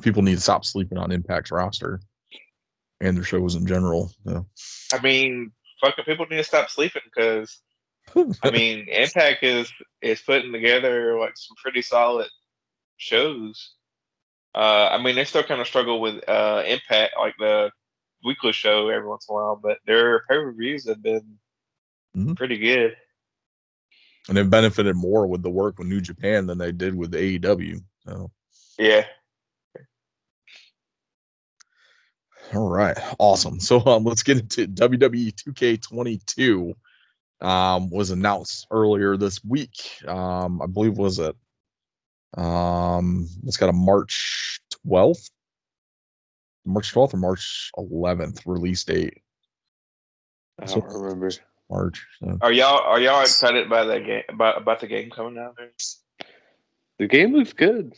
[0.00, 2.00] people need to stop sleeping on Impact's roster
[3.00, 4.12] and their shows in general.
[4.26, 4.46] So.
[4.92, 7.60] I mean, fucking people need to stop sleeping because
[8.42, 12.28] I mean, Impact is is putting together like some pretty solid
[12.96, 13.74] shows.
[14.54, 17.70] Uh, I mean, they still kind of struggle with uh, Impact, like the
[18.24, 21.38] weekly show every once in a while, but their pay per views have been
[22.16, 22.36] Mhm.
[22.36, 22.94] pretty good.
[24.28, 27.82] And they've benefited more with the work with New Japan than they did with AEW.
[28.06, 28.30] So,
[28.78, 29.04] Yeah,
[32.54, 33.60] all right, awesome.
[33.60, 36.74] So, um, let's get into WWE 2K22.
[37.40, 39.76] um, was announced earlier this week.
[40.06, 41.34] Um, I believe was it.
[42.36, 45.30] Um, it's got a March 12th,
[46.64, 49.18] March 12th or March 11th release date.
[50.60, 51.30] I don't remember.
[51.72, 52.06] March.
[52.20, 55.56] so- Are y'all are y'all excited by that game about about the game coming out?
[55.56, 55.70] There?
[56.98, 57.94] The game looks good.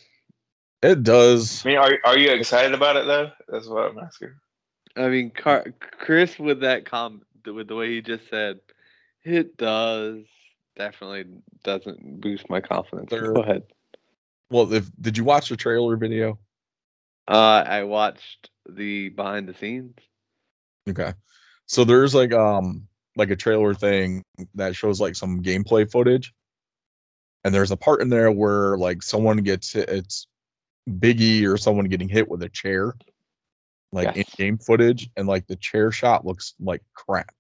[0.83, 1.65] It does.
[1.65, 3.31] I mean, are are you excited about it though?
[3.49, 4.35] That's what I'm asking.
[4.97, 8.61] I mean, Car- Chris with that comment, with the way he just said,
[9.25, 10.21] it does
[10.77, 11.25] definitely
[11.65, 13.11] doesn't boost my confidence.
[13.11, 13.65] There- Go ahead.
[14.51, 16.39] Well, if did you watch the trailer video?
[17.27, 19.97] Uh, I watched the behind the scenes.
[20.89, 21.13] Okay.
[21.67, 22.87] So there's like um
[23.17, 24.23] like a trailer thing
[24.55, 26.33] that shows like some gameplay footage.
[27.45, 30.27] And there's a part in there where like someone gets hit, it's
[30.89, 32.95] Biggie or someone getting hit with a chair.
[33.93, 37.33] Like in game footage and like the chair shot looks like crap.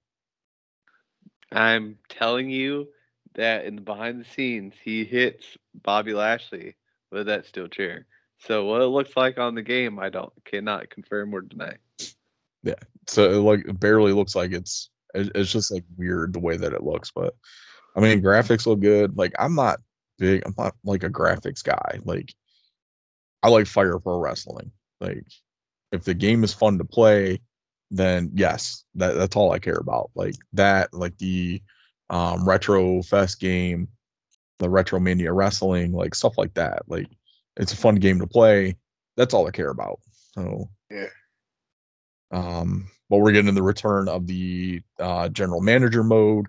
[1.50, 2.88] I'm telling you
[3.34, 5.44] that in the behind the scenes, he hits
[5.74, 6.76] Bobby Lashley
[7.10, 8.06] with that steel chair.
[8.38, 11.76] So what it looks like on the game, I don't cannot confirm or deny.
[12.62, 12.74] Yeah,
[13.06, 16.72] so it like barely looks like it's it- it's just like weird the way that
[16.72, 17.34] it looks, but
[17.96, 19.16] I mean graphics look good.
[19.16, 19.80] Like I'm not
[20.18, 22.00] big I'm not like a graphics guy.
[22.04, 22.34] Like
[23.42, 24.70] I like Fire Pro Wrestling.
[25.00, 25.24] Like
[25.92, 27.40] if the game is fun to play,
[27.90, 30.10] then yes, that that's all I care about.
[30.14, 31.62] Like that, like the
[32.10, 33.88] um Retro Fest game,
[34.58, 36.82] the Retro Mania Wrestling, like stuff like that.
[36.88, 37.06] Like
[37.56, 38.76] it's a fun game to play.
[39.16, 40.00] That's all I care about.
[40.32, 41.06] So Yeah.
[42.32, 46.46] um, but we're getting the return of the uh, general manager mode,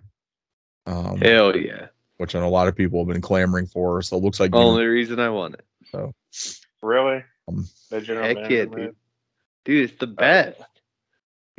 [0.86, 1.88] um, Hell yeah!
[2.18, 4.02] which I know a lot of people have been clamoring for.
[4.02, 5.66] So it looks like you know, Only reason I want it.
[5.92, 6.14] so
[6.82, 7.24] Really?
[7.48, 8.76] Um, the general Heck manager yeah, mode?
[8.78, 8.96] dude.
[9.66, 10.62] Dude, it's the best.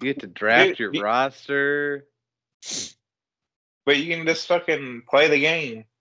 [0.00, 2.06] You get to draft Dude, your you- roster.
[3.84, 5.84] But you can just fucking play the game.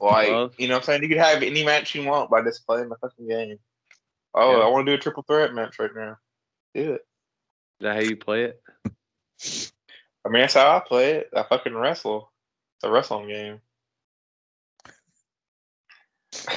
[0.00, 1.02] Like, Well- you know what I'm saying?
[1.02, 3.58] You can have any match you want by just playing the fucking game.
[4.34, 4.64] Oh, Yeah.
[4.64, 6.16] I want to do a triple threat match right now.
[6.74, 7.02] Do it.
[7.82, 8.62] Is that how you play it?
[10.24, 11.30] I mean, that's how I play it.
[11.36, 12.30] I fucking wrestle.
[12.76, 13.60] It's a wrestling game.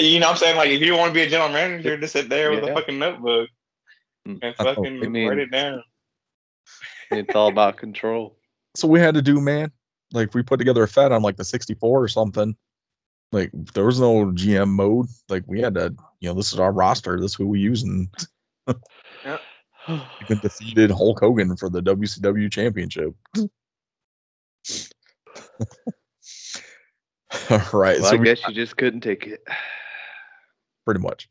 [0.00, 0.56] you know what I'm saying?
[0.56, 2.70] Like, if you want to be a general manager, just sit there with Yeah.
[2.70, 3.48] a fucking notebook
[4.28, 4.38] Mm.
[4.42, 5.82] and fucking I mean- write it down.
[7.10, 8.38] It's all about control.
[8.76, 9.72] so we had to do, man.
[10.12, 12.54] Like we put together a Fed on like the 64 or something.
[13.32, 15.08] Like there was no GM mode.
[15.28, 17.18] Like we had to, you know, this is our roster.
[17.20, 18.08] This is who we using.
[20.22, 23.14] Even defeated Hulk Hogan for the WCW Championship.
[27.50, 29.42] All right, well, so I we, guess you just couldn't take it.
[30.84, 31.28] pretty much.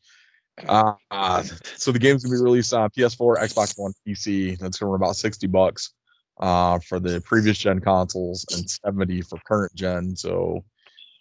[0.68, 1.43] Uh, uh,
[1.78, 4.58] so the game's gonna be released on PS4, Xbox One, PC.
[4.60, 5.91] That's gonna be about sixty bucks
[6.39, 10.16] uh, for the previous gen consoles and seventy for current gen.
[10.16, 10.64] So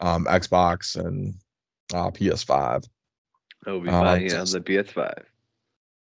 [0.00, 1.34] um, Xbox and
[1.94, 2.86] uh, PS5.
[3.66, 5.24] I'll be Uh, buying it on the PS5.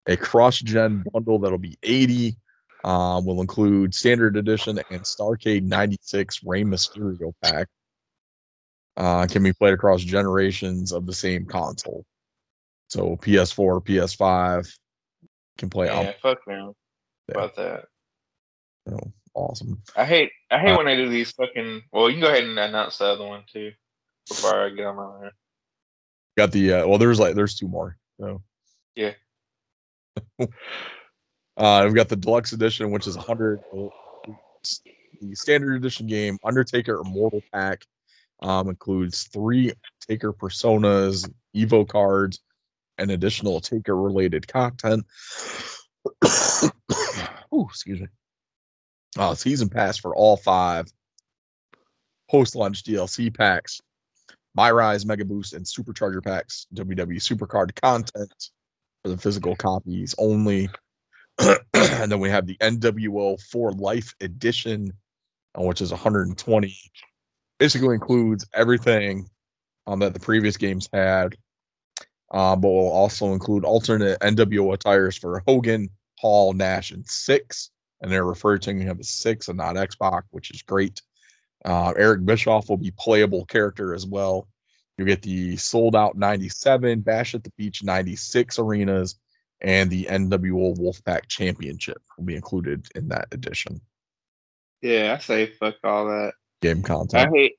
[0.06, 2.36] A cross gen bundle that'll be eighty.
[2.84, 7.66] Uh, will include standard edition and Starcade '96 Rey Mysterio pack.
[8.98, 12.04] Uh, can be played across generations of the same console.
[12.88, 14.70] So PS4, PS5
[15.56, 16.74] can play Yeah, fuck man
[17.28, 17.34] Yeah.
[17.34, 17.86] about that.
[18.86, 19.82] So awesome.
[19.96, 21.84] I hate I hate Uh, when they do these fucking.
[21.90, 23.72] Well, you can go ahead and announce the other one too
[24.28, 25.30] before I get on my line.
[26.36, 26.98] Got the uh, well.
[26.98, 27.96] There's like there's two more.
[28.20, 28.42] So
[28.94, 29.14] Yeah.
[31.56, 33.60] uh, we've got the deluxe edition, which is 100.
[35.20, 37.84] The standard edition game, Undertaker Immortal Pack,
[38.42, 39.72] um, includes three
[40.06, 42.40] Taker personas, Evo cards,
[42.98, 45.04] and additional Taker related content.
[47.54, 48.08] Ooh, excuse me.
[49.16, 50.86] Uh, season pass for all five
[52.28, 53.80] post launch DLC packs,
[54.54, 58.50] My Rise Mega Boost, and Supercharger packs, WWE Supercard content
[59.04, 60.68] for the physical copies only.
[61.38, 64.92] and then we have the NWO for Life edition,
[65.58, 66.76] uh, which is 120.
[67.58, 69.28] Basically includes everything
[69.86, 71.36] um, that the previous games had,
[72.32, 75.88] uh, but will also include alternate NWO attires for Hogan,
[76.18, 77.70] Hall, Nash, and Syxx.
[78.00, 81.02] And they're referred to him as Syxx and not X-Pac, which is great.
[81.64, 84.48] Uh, Eric Bischoff will be playable character as well.
[84.98, 89.18] You get the sold out 97, Bash at the Beach 96 arenas,
[89.60, 93.80] and the NWO Wolfpack Championship will be included in that edition.
[94.82, 96.34] Yeah, I say fuck all that.
[96.60, 97.28] Game content.
[97.28, 97.56] I hate.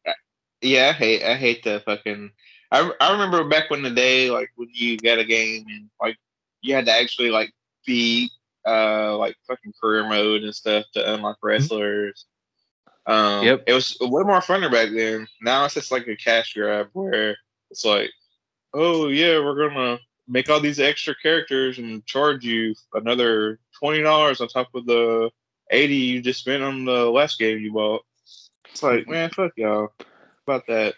[0.61, 1.23] Yeah, I hate.
[1.23, 2.31] I hate the fucking.
[2.71, 6.17] I I remember back when the day like when you got a game and like
[6.61, 7.51] you had to actually like
[7.85, 8.29] be
[8.67, 12.25] uh like fucking career mode and stuff to unlock wrestlers.
[13.07, 13.63] Um, Yep.
[13.67, 15.27] It was way more funner back then.
[15.41, 17.37] Now it's just like a cash grab where
[17.69, 18.11] it's like,
[18.73, 24.41] oh yeah, we're gonna make all these extra characters and charge you another twenty dollars
[24.41, 25.29] on top of the
[25.71, 28.03] eighty you just spent on the last game you bought.
[28.69, 29.89] It's like, man, fuck y'all
[30.47, 30.95] about that.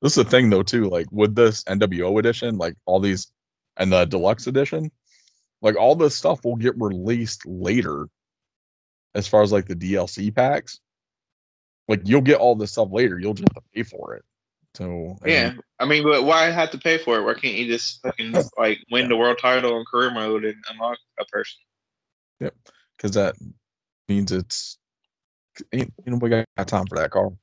[0.00, 0.88] This is the thing though too.
[0.88, 3.30] Like with this NWO edition, like all these,
[3.76, 4.90] and the deluxe edition,
[5.60, 8.08] like all this stuff will get released later.
[9.14, 10.80] As far as like the DLC packs,
[11.92, 13.18] like you'll get all this stuff later.
[13.18, 14.24] You'll just have to pay for it.
[14.74, 17.22] So I Yeah, mean, I mean, but why have to pay for it?
[17.22, 20.96] Why can't you just fucking like win the world title in career mode and unlock
[21.20, 21.58] a person?
[22.40, 22.54] Yep,
[22.96, 23.34] because that
[24.08, 24.78] means it's
[25.74, 27.36] ain't you know we got time for that, Carl.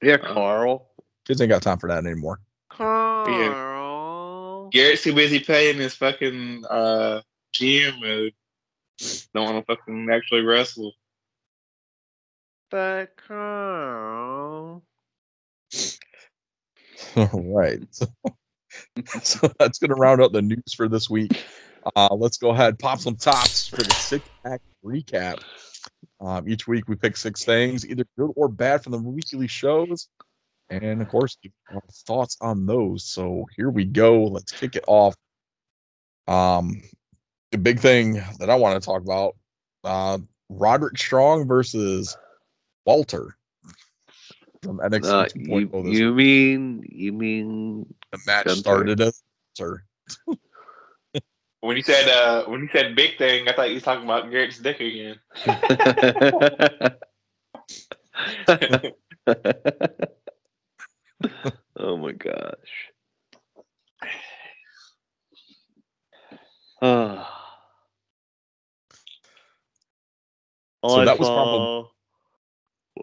[0.00, 0.88] Yeah, Carl.
[1.26, 2.38] Kids ain't got time for that anymore.
[2.70, 4.70] Carl.
[4.72, 4.80] Yeah.
[4.80, 7.22] Garrett's too busy paying his fucking uh
[7.52, 8.32] GM mode.
[9.34, 10.92] Don't want to fucking actually wrestle.
[12.70, 14.82] That Carl.
[17.16, 17.82] All right.
[17.90, 18.06] So,
[19.22, 21.44] so that's going to round out the news for this week.
[21.96, 25.42] Uh, let's go ahead pop some tops for the six pack recap.
[26.20, 30.08] Um, each week we pick six things, either good or bad from the weekly shows.
[30.68, 31.36] And of course,
[31.72, 33.04] our thoughts on those.
[33.04, 34.24] So here we go.
[34.24, 35.16] Let's kick it off.
[36.28, 36.82] Um,
[37.50, 39.36] the big thing that I want to talk about
[39.82, 40.18] uh,
[40.48, 42.16] Roderick Strong versus
[42.84, 43.36] Walter
[44.62, 48.60] from NXT Uh, 2.0 you, this you mean you mean the match Gunther.
[48.60, 49.22] started as
[49.58, 49.84] Walter.
[51.60, 54.30] When you said uh when you said big thing, I thought you was talking about
[54.30, 55.18] Garrett's dick again.
[61.76, 62.90] oh my gosh.
[66.82, 67.24] All
[70.86, 71.84] So I that was saw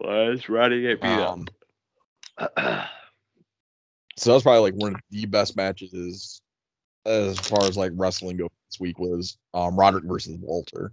[0.08, 1.46] was Roddy get beat Um,
[2.38, 2.52] up.
[4.16, 6.40] so that's probably like one of the best matches
[7.04, 10.92] as far as like wrestling goes this week was um Roderick versus Walter.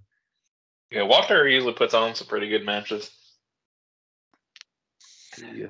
[0.92, 3.12] Yeah, Walter usually puts on some pretty good matches.
[5.54, 5.68] Yeah.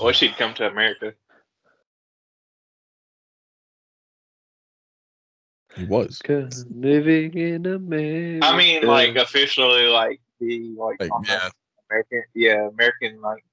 [0.00, 1.14] I wish he'd come to America.
[5.74, 6.20] He was.
[6.22, 8.46] 'Cause living in America.
[8.46, 11.48] I mean, like officially, like the like Like, the yeah,
[11.90, 13.44] American, yeah, American like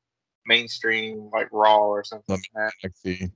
[0.46, 2.92] mainstream like Raw or something Let like that.
[3.06, 3.32] NXT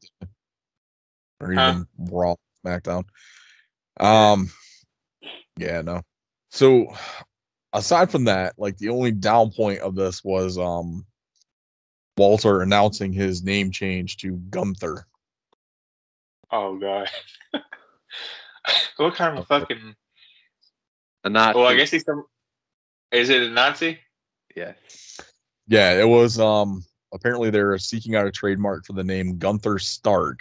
[1.42, 1.70] or Huh?
[1.72, 2.36] even Raw
[2.66, 3.04] SmackDown.
[4.00, 4.50] Um
[5.58, 6.02] yeah, no.
[6.52, 6.88] So
[7.74, 11.06] aside from that, like the only down point of this was um
[12.18, 15.06] Walter announcing his name change to Gunther.
[16.52, 17.10] Oh god.
[18.98, 19.96] what kind of fucking?
[21.24, 21.58] a Nazi.
[21.58, 22.26] Well, I guess he's some.
[23.12, 24.00] Is it a Nazi?
[24.60, 24.74] Yeah.
[25.68, 26.84] Yeah, it was um
[27.14, 30.40] apparently they're seeking out a trademark for the name Gunther Stark,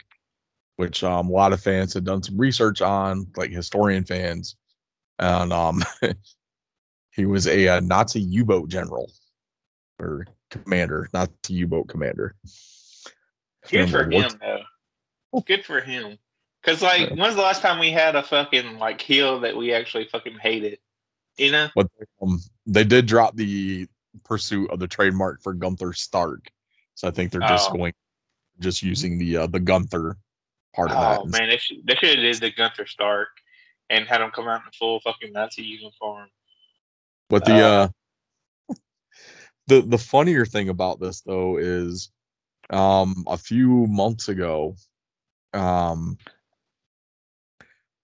[0.76, 4.56] which um a lot of fans had done some research on, like historian fans.
[5.18, 5.82] And um
[7.10, 9.10] he was a, uh Nazi U-boat general
[10.00, 12.34] or commander, Nazi U-boat commander.
[13.68, 15.40] Good for him though.
[15.46, 16.18] Good for him.
[16.64, 20.06] Cause like, when's the last time we had a fucking like heel that we actually
[20.06, 20.78] fucking hated?
[21.36, 21.68] You know?
[21.74, 21.88] But
[22.20, 23.86] um, they did drop the
[24.24, 26.50] pursuit of the trademark for Gunther Stark.
[26.94, 27.74] So I think they're just Oh.
[27.74, 27.92] going
[28.60, 30.16] just using the uh, the Gunther
[30.74, 31.20] part of that.
[31.20, 33.28] Oh man, they should they should have did the Gunther Stark
[33.90, 36.28] and had him come out in full fucking Nazi uniform.
[37.28, 37.88] But the Uh,
[38.70, 38.74] uh
[39.68, 42.10] the the funnier thing about this though is
[42.70, 44.74] um a few months ago
[45.54, 46.18] um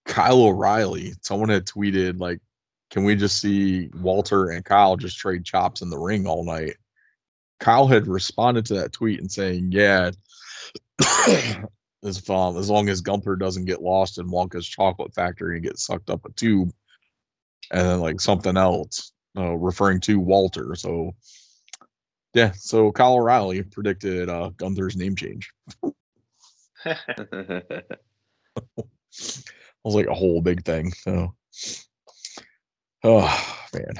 [0.07, 2.41] Kyle O'Reilly, someone had tweeted like
[2.95, 6.77] can we just see Walter and Kyle just trade chops in the ring all night?
[7.59, 10.13] Kyle had responded to that tweet and saying, "Yeah,
[12.05, 15.81] as um, as long as Gunther doesn't get lost in Wonka's chocolate factory and get
[15.81, 16.71] sucked up a tube,
[17.73, 20.77] and then like something else, uh, referring to Walter.
[20.77, 21.17] So,
[22.33, 25.51] yeah, so Kyle O'Reilly predicted uh, Gunther's name change.
[29.85, 30.93] It was like a whole big thing.
[30.93, 31.35] So,
[33.05, 33.95] oh man,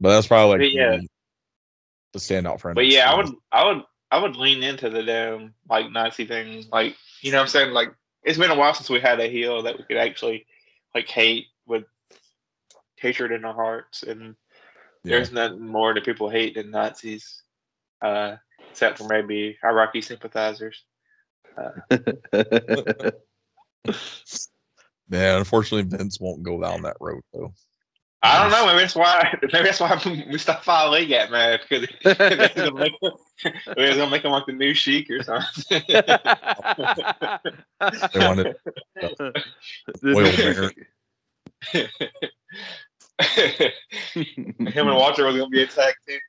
[0.00, 0.98] but that's probably like yeah.
[2.12, 5.54] the, standout for But yeah, I would I would I would lean into the damn
[5.68, 6.64] like Nazi thing.
[6.70, 7.72] Like you know what I'm saying?
[7.72, 7.92] Like
[8.22, 10.46] it's been a while since we had a heel that we could actually
[10.94, 11.84] like hate with
[12.96, 14.36] hatred in our hearts and
[15.02, 15.16] Yeah.
[15.16, 17.42] there's nothing more that people hate than Nazis.
[18.00, 18.36] Uh
[18.70, 20.84] except for maybe Iraqi sympathizers.
[25.08, 27.52] Man, unfortunately, Vince won't go down that road though.
[28.24, 28.66] I don't know.
[28.66, 29.36] Maybe that's why.
[29.42, 30.00] Maybe that's why
[30.30, 33.12] Mustafa Ali got mad because they're gonna make him,
[33.76, 35.82] gonna make him like the new Sheik or something.
[38.14, 38.56] They wanted
[40.06, 40.72] oil bringer.
[44.70, 46.20] him and Walter was gonna be a tag team.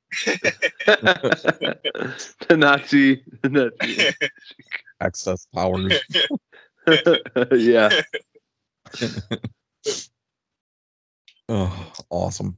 [2.50, 4.14] the Nazi, the Nazi.
[5.00, 5.94] Access powers.
[7.54, 8.02] yeah.
[11.48, 12.58] Oh, awesome.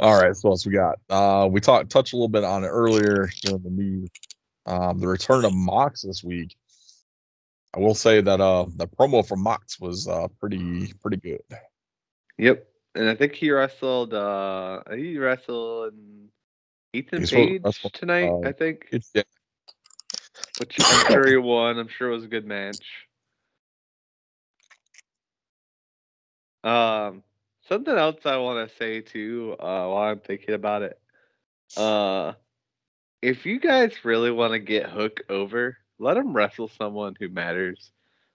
[0.00, 0.98] All right, so what else we got?
[1.08, 4.10] Uh, we talked touched a little bit on it earlier during the news.
[4.66, 6.54] Um, the return of Mox this week.
[7.74, 11.40] I will say that uh the promo from Mox was uh pretty pretty good.
[12.38, 12.66] Yep.
[12.94, 14.14] And I think he wrestled.
[14.14, 15.94] uh He wrestled
[16.92, 18.28] Ethan He's Page wrestle, tonight.
[18.28, 19.22] uh, I think, yeah,
[20.58, 21.78] which I'm sure he won.
[21.78, 22.84] I'm sure it was a good match.
[26.64, 27.22] Um,
[27.68, 30.98] something else I want to say too, uh, while I'm thinking about it.
[31.76, 32.32] Uh,
[33.22, 37.90] if you guys really want to get Hook over, let him wrestle someone who matters.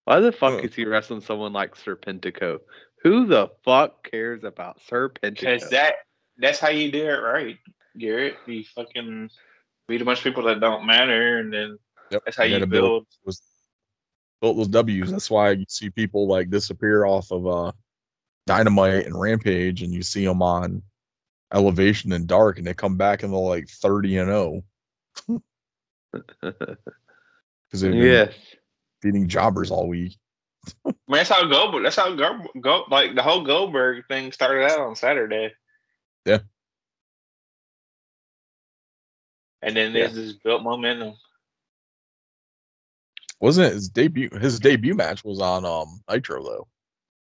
[0.05, 0.59] Why the fuck Huh.
[0.59, 2.59] is he wrestling someone like Serpentico?
[3.03, 5.39] Who the fuck cares about Serpentico?
[5.39, 5.95] Because that
[6.37, 7.57] that's how you do it right,
[7.97, 8.35] Garrett.
[8.45, 9.29] You fucking
[9.87, 11.77] beat a bunch of people that don't matter, and then
[12.11, 12.23] yep.
[12.25, 13.07] that's how you gotta build.
[13.25, 13.41] was
[14.41, 15.11] built those W's.
[15.11, 17.71] That's why you see people like disappear off of uh
[18.45, 20.81] Dynamite and Rampage, and you see them on
[21.53, 24.63] Elevation and Dark, and they come back and they're like thirty and zero
[27.71, 28.33] because they've been yes.
[29.01, 30.17] beating jobbers all week.
[30.85, 31.83] I mean, that's how Goldberg.
[31.83, 35.53] That's how Go, Go like the whole Goldberg thing started out on Saturday.
[36.25, 36.39] Yeah.
[39.61, 40.07] And then Yeah.
[40.07, 41.15] this built momentum.
[43.39, 44.29] Wasn't it his debut?
[44.39, 46.67] His debut match was on um Nitro though.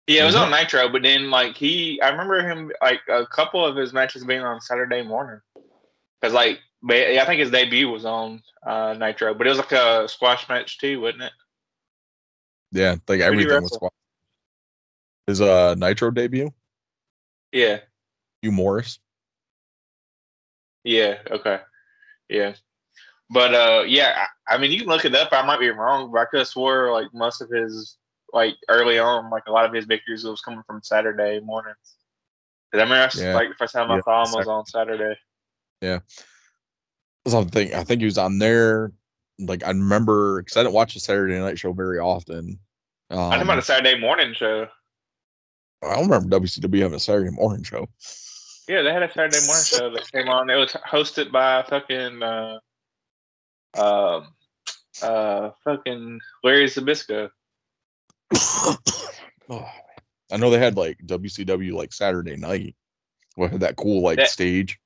[0.07, 0.43] Yeah, it was Mhm.
[0.43, 4.25] on Nitro, but then like he, I remember him like a couple of his matches
[4.25, 5.41] being on Saturday morning.
[6.23, 10.07] Cause like, I think his debut was on uh, Nitro, but it was like a
[10.09, 11.33] squash match too, wasn't it?
[12.73, 13.93] Yeah, like everything was squash.
[15.27, 16.53] His uh Nitro debut,
[17.53, 17.81] Yeah,
[18.43, 18.99] Hugh Morris.
[20.83, 21.61] yeah, okay,
[22.29, 22.55] yeah.
[23.31, 25.33] But uh, yeah, I, I mean, you can look it up.
[25.33, 27.97] I might be wrong, but I could have swore like most of his
[28.35, 31.97] like early on, like a lot of his victories was coming from Saturday mornings.
[32.71, 33.35] 'Cause I remember I Yeah.
[33.35, 35.17] like the first time I Yeah, saw him was on Saturday.
[35.81, 36.01] Yeah.
[37.27, 38.93] Something I think he was on there.
[39.39, 42.59] Like I remember because I didn't watch the Saturday Night Show very often.
[43.11, 44.69] Um, I about a Saturday morning show.
[45.83, 47.89] I don't remember WCW having a Saturday morning show.
[48.67, 50.51] Yeah, they had a Saturday morning show that came on.
[50.51, 52.59] It was hosted by fucking uh,
[53.77, 54.35] um,
[55.03, 57.31] uh, fucking Larry Zbyszko.
[59.51, 59.69] Oh,
[60.33, 62.75] I know they had like WCW like Saturday night.
[63.37, 64.79] What had that cool like That- stage?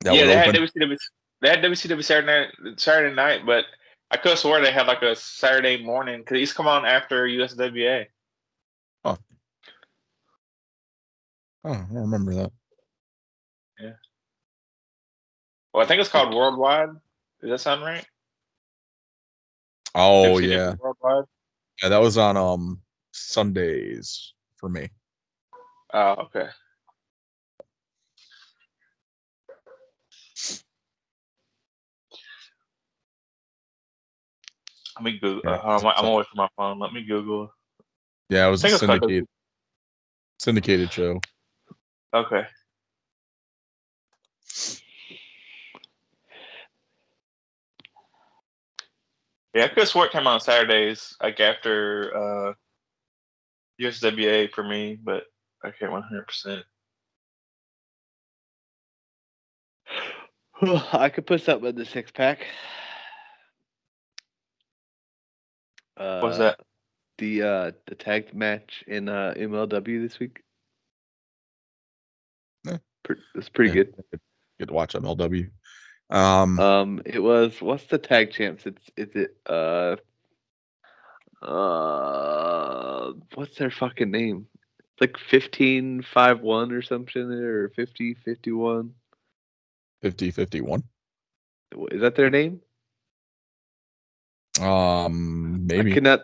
[0.00, 0.54] That yeah, they had.
[0.54, 0.96] WCW.
[1.40, 3.64] They had WCW Saturday night, Saturday night, but
[4.10, 7.26] I could have swore they had like a Saturday morning because he's come on after
[7.26, 8.06] USWA.
[9.04, 9.16] Oh,
[11.64, 12.52] I don't remember that.
[13.80, 13.92] Yeah.
[15.72, 16.90] Well, I think it's called Worldwide.
[17.40, 18.04] Does that sound right?
[19.94, 21.24] Oh WCW yeah, Worldwide.
[21.82, 22.80] Yeah, that was on um
[23.12, 24.88] Sundays for me.
[25.92, 26.48] Oh, okay.
[34.96, 35.40] Let me Google.
[35.44, 36.78] Yeah, uh, I'm, I'm away from my phone.
[36.78, 37.52] Let me Google.
[38.28, 39.28] Yeah, it was I a think it's called syndicated
[40.38, 41.20] syndicated show.
[42.14, 42.46] Okay.
[49.54, 52.52] Yeah, I could have swore it came on Saturdays, like after uh,
[53.80, 55.24] USWA for me, but
[55.62, 56.62] I can't 100%.
[60.92, 62.46] I could put something in the six pack.
[65.96, 66.60] Uh, What's that?
[67.18, 70.42] The uh the tag match in uh MLW this week.
[72.64, 72.78] Yeah.
[73.04, 73.84] Pre- it's pretty Yeah.
[73.84, 73.94] good.
[74.58, 75.50] Get to watch MLW.
[76.12, 78.66] Um, Um, it was what's the tag champs?
[78.66, 79.96] It's is it uh
[81.42, 84.46] uh what's their fucking name?
[84.78, 88.92] It's like fifteen five one or something or 50 51.
[90.02, 90.82] 50 51.
[91.90, 92.60] Is that their name?
[94.60, 95.92] Um, maybe.
[95.92, 96.20] I cannot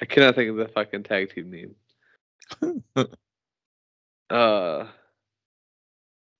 [0.00, 1.74] I cannot think of the fucking tag team name.
[4.30, 4.86] uh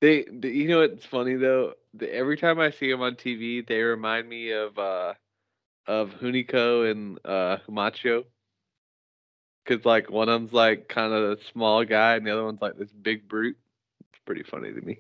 [0.03, 1.73] they, they you know what's funny though?
[1.95, 5.15] The, every time I see them on TV, they remind me of uh
[5.87, 8.25] of Hunico and uh Macho.
[9.67, 12.61] Cause like one of them's like kind of a small guy and the other one's
[12.61, 13.57] like this big brute.
[14.13, 14.99] It's pretty funny to me.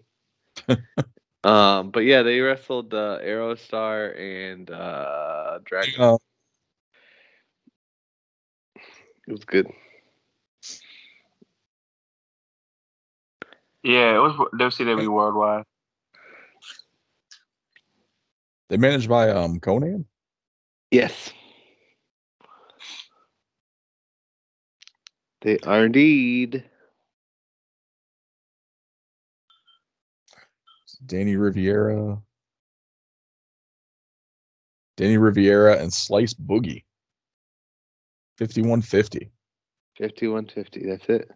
[1.44, 6.14] um, but yeah, they wrestled uh, Aerostar and uh, Drago.
[6.14, 6.18] Uh,
[9.26, 9.68] It was good.
[13.82, 15.64] yeah, it was WCW Worldwide.
[18.68, 20.04] They managed by um Konnan.
[20.90, 21.32] Yes.
[25.42, 26.64] They are indeed.
[31.04, 32.18] Danny Rivera.
[34.96, 36.84] Danny Rivera and Slice Boogie.
[38.38, 39.30] 5150.
[39.98, 40.86] 5150.
[40.86, 41.30] That's it.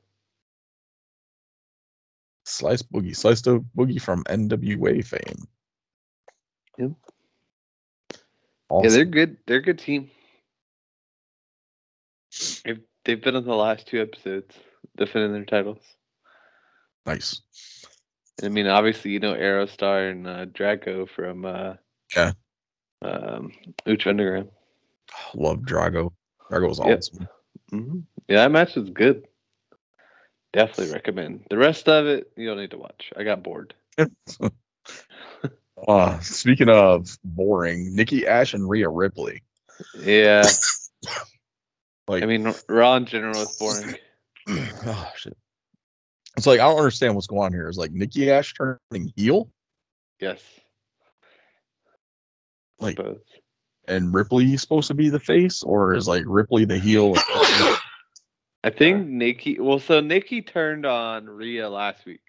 [2.45, 3.14] Slice Boogie.
[3.14, 5.47] Slice the Boogie from NWA fame.
[6.79, 6.93] Yep.
[8.68, 8.90] Awesome.
[8.90, 9.36] Yeah, they're good.
[9.46, 10.10] They're a good team.
[12.64, 14.54] They've, they've been on the last two episodes
[14.96, 15.82] defending their titles.
[17.06, 17.40] nice.
[18.42, 21.74] I mean, obviously, you know Aerostar and uh, Drago from uh,
[22.14, 22.32] Yeah.
[23.02, 23.52] um,
[23.86, 24.50] Lucha Underground.
[25.34, 26.12] Love Drago.
[26.50, 26.98] Drago was Yep.
[26.98, 27.28] awesome.
[27.70, 27.98] hmm
[28.28, 29.26] Yeah, that match was good.
[30.52, 31.46] Definitely recommend.
[31.50, 33.12] The rest of it, you don't need to watch.
[33.16, 33.74] I got bored.
[35.87, 39.43] Uh, speaking of boring, Nikki Ash and Rhea Ripley.
[40.01, 40.45] Yeah,
[42.09, 43.95] Like, I mean, Raw in general is boring.
[44.87, 45.37] oh, shit.
[46.37, 47.68] It's like I don't understand what's going on here.
[47.68, 49.51] Is like Nikki Ash turning heel,
[50.20, 50.41] Yes,
[52.81, 53.18] like, both.
[53.87, 57.14] and Ripley supposed to be the face, or is like Ripley the heel?
[58.64, 59.59] I think Nikki.
[59.61, 62.20] Well, so Nikki turned on Rhea last week.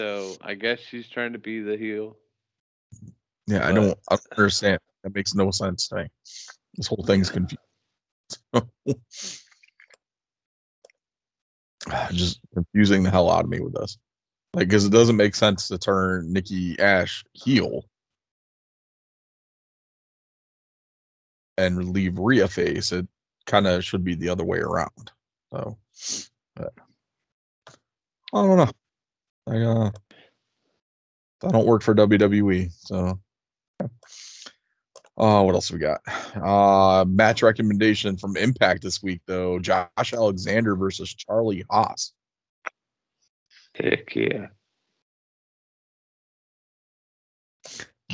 [0.00, 2.16] So I guess she's trying to be the heel.
[3.46, 4.78] yeah, I don't, I don't understand.
[5.04, 6.06] That makes no sense to me.
[6.74, 7.60] This whole thing's confused.
[12.12, 13.98] Just confusing the hell out of me with this.
[14.54, 17.84] Like, because it doesn't make sense to turn Nikki Ash heel
[21.58, 22.90] and leave Rhea face.
[22.92, 23.06] It
[23.44, 25.12] kind of should be the other way around.
[25.52, 25.76] So,
[26.56, 26.72] but,
[28.32, 28.70] I don't know.
[29.50, 29.90] I uh,
[31.44, 33.18] I don't work for WWE, so.
[35.18, 36.00] Uh, what else we got?
[36.34, 42.14] Uh, match recommendation from Impact this week though: Josh Alexander versus Charlie Haas.
[43.74, 44.46] Heck yeah.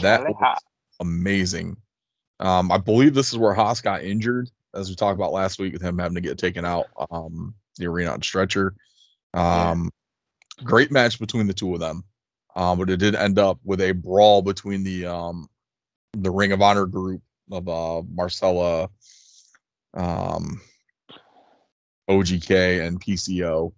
[0.03, 0.59] That was
[0.99, 1.76] amazing.
[2.41, 5.74] Um, I believe this is where Haas got injured, as we talked about last week
[5.74, 8.74] with him having to get taken out um the arena on stretcher.
[9.32, 9.91] Um,
[10.65, 12.05] great match between the two of them.
[12.55, 15.49] Um, but it did end up with a brawl between the um
[16.15, 18.89] the Ring of Honor group of uh Marcella,
[19.95, 20.61] um,
[22.09, 23.73] OGK and PCO,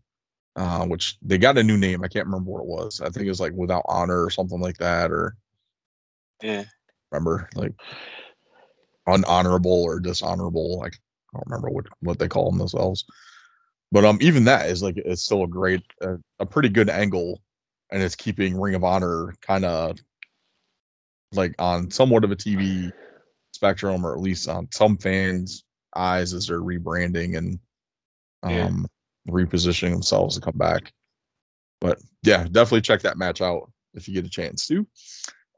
[0.57, 2.05] uh, which they got a new name.
[2.05, 3.01] I can't remember what it was.
[3.01, 5.37] I think it was like Without Honor or something like that, or
[6.43, 6.65] Yeah.
[7.11, 7.75] remember like
[9.09, 10.79] unhonorable or dishonorable.
[10.79, 10.95] Like
[11.35, 13.05] I don't remember what what they call them themselves.
[13.91, 17.41] But um, even that is like it's still a great, uh, a pretty good angle,
[17.91, 19.99] and it's keeping Ring of Honor kind of
[21.33, 22.91] like on somewhat of a TV
[23.53, 25.65] spectrum, or at least on some fans'
[25.97, 27.59] eyes as they're rebranding and
[28.45, 28.67] Yeah.
[28.67, 28.87] um
[29.29, 30.93] repositioning themselves to come back.
[31.81, 34.87] But yeah, definitely check that match out if you get a chance to.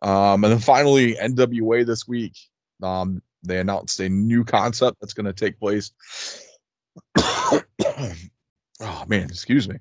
[0.02, 2.36] Um, and then finally, NWA this week.
[2.82, 5.92] Um, they announced a new concept that's going to take place.
[7.18, 9.76] oh man, excuse me.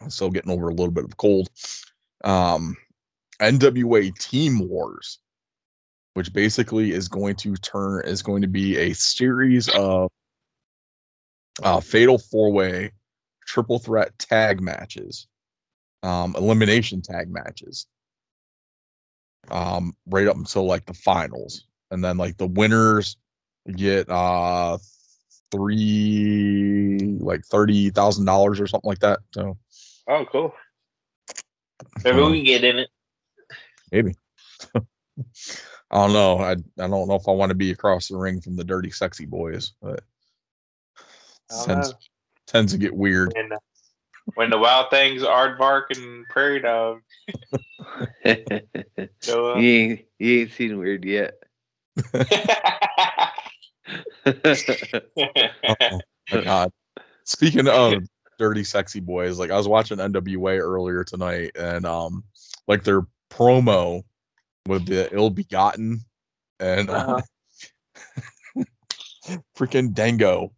[0.00, 1.48] I'm still getting over a little bit of cold.
[2.24, 2.76] Um,
[3.40, 5.18] NWA Team Wars,
[6.14, 10.10] which basically is going to turn is going to be a series of
[11.62, 12.92] uh, fatal four way
[13.46, 15.26] triple threat tag matches,
[16.02, 17.86] um, elimination tag matches,
[19.50, 23.16] um, right up until like the finals, and then like the winners
[23.76, 24.78] get uh
[25.50, 29.20] three like thirty thousand dollars or something like that.
[29.32, 29.56] So
[30.08, 30.54] Oh, cool.
[32.02, 32.88] Maybe um, we can get in it.
[33.92, 34.14] maybe.
[34.74, 34.82] I
[35.92, 36.38] don't know.
[36.38, 38.90] I I don't know if I want to be across the ring from the dirty
[38.90, 40.00] sexy boys, but
[41.64, 41.98] tends know.
[42.46, 43.32] tends to get weird.
[43.34, 43.58] When, uh,
[44.34, 47.00] when the wild things, Aardvark and Prairie Dog
[49.22, 49.60] show up.
[49.60, 51.34] you, ain't, you ain't seen weird yet.
[56.30, 56.70] Oh my god.
[57.24, 57.94] Speaking of
[58.38, 62.24] dirty sexy boys, like I was watching NWA earlier tonight and um
[62.66, 64.02] like their promo
[64.66, 66.00] with the ill begotten
[66.60, 67.22] and uh,
[68.56, 68.64] Uh-huh.
[69.56, 70.52] freaking Dango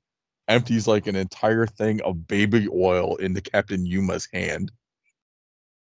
[0.49, 4.73] empties like an entire thing of baby oil into Captain Yuma's hand.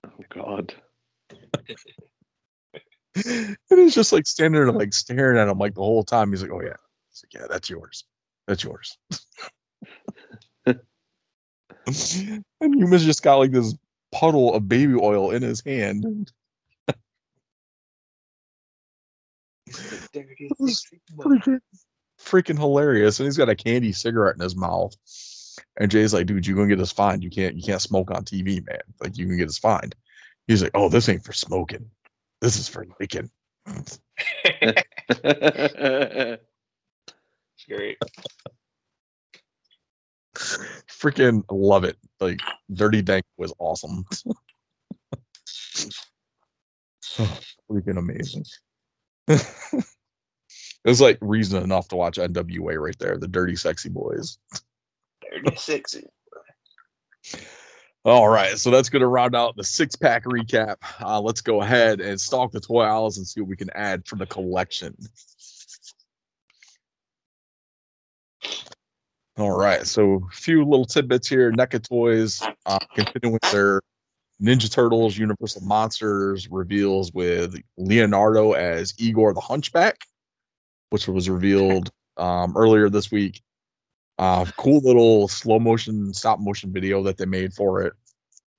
[0.05, 0.75] Oh God.
[3.25, 6.31] and he's just like standing there, like staring at him like the whole time.
[6.31, 6.77] He's like, "Oh yeah,
[7.25, 8.05] like, yeah, that's yours,
[8.47, 8.99] that's yours."
[11.87, 13.75] and Yuma's just got like this
[14.13, 16.31] puddle of baby oil in his hand.
[22.21, 23.19] freaking hilarious.
[23.19, 24.95] And he's got a candy cigarette in his mouth.
[25.79, 27.25] And Jay's like, dude, you're gonna get us fined.
[27.25, 28.81] You can't you can't smoke on TV, man.
[29.01, 29.95] Like you can get us fined.
[30.47, 31.91] He's like, Oh, this ain't for smoking.
[32.41, 33.31] This is for licking.
[37.71, 37.99] Great.
[40.35, 41.97] Freaking love it.
[42.19, 42.41] Like
[42.73, 44.05] Dirty Dank was awesome.
[47.71, 48.45] freaking amazing.
[49.29, 49.85] it
[50.85, 54.39] was like reason enough to watch NWA right there, the Dirty Sexy Boys.
[55.31, 56.07] Dirty Sexy.
[58.05, 60.77] All right, so that's going to round out the six pack recap.
[61.01, 64.09] Uh, let's go ahead and stalk the toy aisles and see what we can add
[64.09, 64.97] for the collection.
[69.41, 71.51] All right, so a few little tidbits here.
[71.51, 73.81] NECA Toys uh, continuing their
[74.39, 80.05] Ninja Turtles Universal Monsters reveals with Leonardo as Igor the Hunchback,
[80.91, 83.41] which was revealed um, earlier this week.
[84.19, 87.95] Uh, cool little slow motion, stop motion video that they made for it.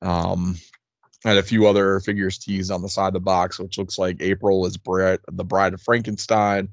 [0.02, 0.58] Um,
[1.24, 4.18] had a few other figures teased on the side of the box, which looks like
[4.20, 6.70] April is Brett, the Bride of Frankenstein.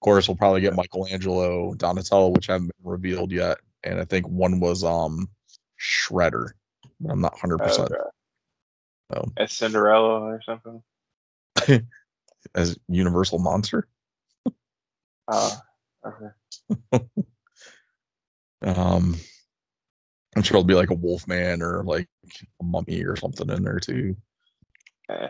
[0.00, 4.26] Of course, we'll probably get Michelangelo, Donatello, which haven't been revealed yet, and I think
[4.26, 5.28] one was um
[5.78, 6.52] Shredder.
[7.06, 7.92] I'm not hundred percent.
[9.14, 10.82] Oh, as Cinderella or something.
[12.54, 13.88] as Universal Monster.
[15.28, 15.60] Oh,
[16.06, 17.04] okay.
[18.62, 19.16] Um,
[20.36, 22.08] I'm sure it'll be like a Wolfman or like
[22.60, 24.16] a mummy or something in there too.
[25.08, 25.28] Eh.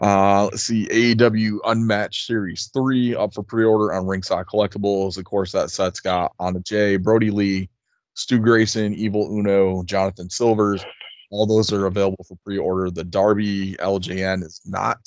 [0.00, 5.18] Uh, let's see, AEW Unmatched Series 3 up for pre order on Ringside Collectibles.
[5.18, 7.68] Of course, that set's got Anna Jay, Brodie Lee,
[8.14, 10.84] Stu Grayson, Evil Uno, Jonathan Silvers.
[11.30, 12.90] All those are available for pre order.
[12.90, 14.98] The Darby LJN is not.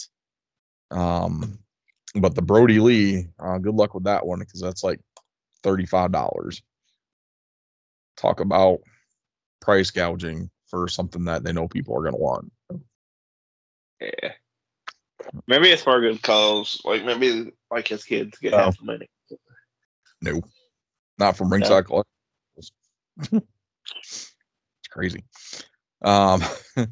[0.92, 1.60] Um,
[2.16, 5.00] but the Brodie Lee, uh, good luck with that one because that's like
[5.64, 6.62] $35
[8.16, 8.80] talk about
[9.62, 12.52] price gouging for something that they know people are going to want.
[14.00, 14.32] Yeah.
[15.48, 16.82] Maybe it's for a good cause.
[16.86, 18.58] Like maybe like his kids get Oh.
[18.58, 19.10] half the money.
[20.22, 20.42] No,
[21.20, 22.72] not from Ringside Collectibles.
[24.00, 24.34] it's
[24.90, 25.24] crazy.
[26.04, 26.42] Um,
[26.76, 26.88] the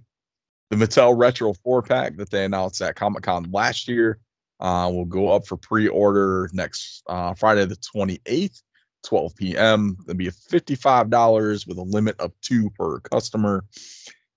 [0.73, 4.19] Mattel Retro four pack that they announced at Comic Con last year
[4.59, 8.61] uh, will go up for pre order next uh, Friday, the 28th,
[9.03, 9.97] 12 p.m.
[10.03, 13.65] It'll be $55 with a limit of two per customer.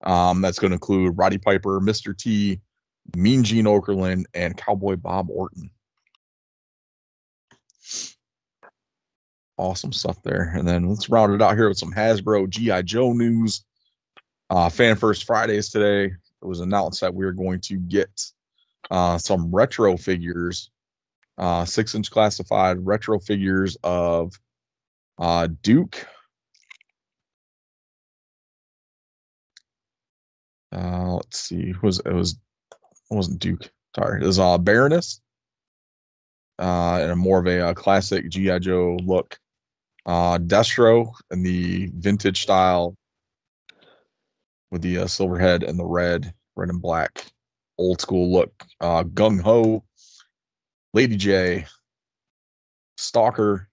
[0.04, 2.16] Um, that's going to include Roddy Piper, Mr.
[2.16, 2.60] T,
[3.14, 5.70] Mean Gene Okerlund, and Cowboy Bob Orton.
[9.58, 10.52] Awesome stuff there.
[10.56, 13.64] And then let's round it out here with some Hasbro GI Joe news.
[14.50, 16.04] Uh, Fan First Fridays today.
[16.06, 18.22] It was announced that we are going to get
[18.90, 20.70] uh, some retro figures,
[21.38, 24.38] uh, six inch classified retro figures of
[25.18, 26.06] uh, Duke.
[30.72, 31.72] Uh, let's see.
[31.72, 32.38] Who was it was it
[33.10, 33.70] wasn't Duke.
[33.94, 35.20] Sorry, it was uh Baroness.
[36.58, 39.38] Uh, and a more of a, uh classic GI Joe look.
[40.06, 42.96] Uh, Destro in the vintage style
[44.70, 47.26] with the uh, silver head and the red, red and black,
[47.76, 48.52] old school look.
[48.80, 49.84] Uh, Gung Ho,
[50.94, 51.66] Lady Jaye,
[52.96, 53.68] Stalker,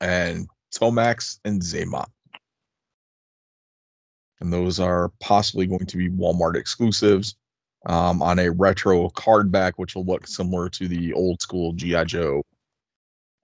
[0.00, 2.08] and Tomax and Xamot.
[4.40, 7.36] And those are possibly going to be Walmart exclusives
[7.86, 12.04] um, on a retro card back, which will look similar to the old school GI
[12.04, 12.42] Joe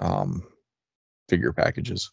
[0.00, 0.42] um,
[1.28, 2.10] figure packages.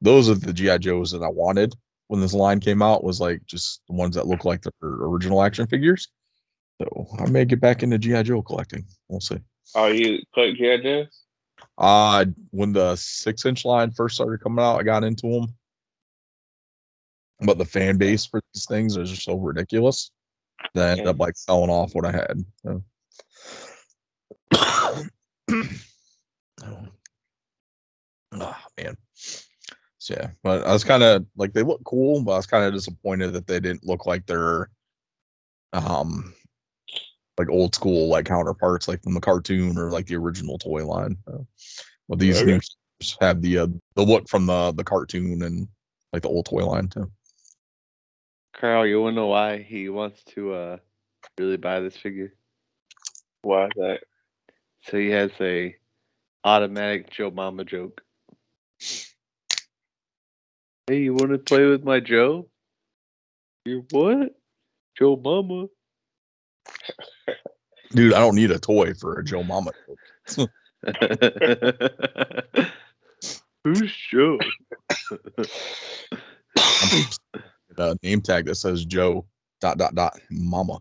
[0.00, 1.74] Those are the GI Joes that I wanted
[2.08, 3.04] when this line came out.
[3.04, 6.08] Was like just the ones that look like the original action figures.
[6.80, 8.84] So I may get back into GI Joe collecting.
[9.08, 9.38] We'll see.
[9.74, 11.20] Oh, you collect GI Joes?
[11.78, 15.54] Uh when the six inch line first started coming out, I got into them.
[17.40, 20.10] But the fan base for these things is just so ridiculous
[20.74, 22.44] that I ended up like selling off what I had.
[22.62, 22.82] So.
[28.32, 28.96] oh man.
[29.98, 32.64] So yeah, but I was kind of like they look cool, but I was kind
[32.64, 34.68] of disappointed that they didn't look like they're
[35.72, 36.34] um
[37.38, 41.16] like old school like counterparts, like from the cartoon or like the original toy line.
[41.26, 41.38] Uh,
[42.08, 42.52] well, these Okay.
[42.52, 42.60] new
[43.20, 43.66] have the uh,
[43.96, 45.68] the look from the the cartoon and
[46.12, 47.10] like the old toy line too.
[48.60, 50.76] Carl, you wanna know why he wants to uh
[51.38, 52.32] really buy this figure?
[53.42, 54.00] Why is that?
[54.82, 55.74] So he has a
[56.44, 58.02] automatic Joe Mama joke.
[60.86, 62.48] Hey, you wanna play with my Joe?
[63.64, 64.34] You what?
[64.96, 65.66] Joe Mama.
[67.90, 69.72] Dude, I don't need a toy for a Joe Mama.
[73.64, 74.38] Who's Joe?
[77.78, 79.26] A name tag that says Joe
[79.60, 80.78] dot dot dot Mama.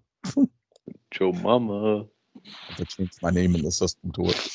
[1.11, 2.01] Joe Mama.
[2.03, 4.49] I have to change my name in the system to it.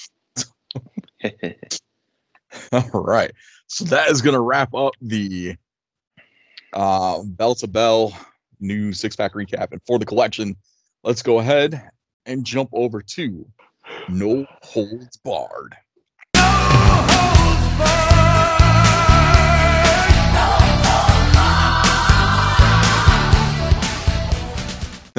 [2.73, 3.33] All right.
[3.67, 5.57] So that is going to wrap up the
[6.73, 8.13] uh, Bell to Bell
[8.61, 9.73] new six pack recap.
[9.73, 10.57] And for the collection,
[11.05, 11.91] let's go ahead
[12.27, 13.47] and jump over to
[14.09, 15.77] No Holds Barred.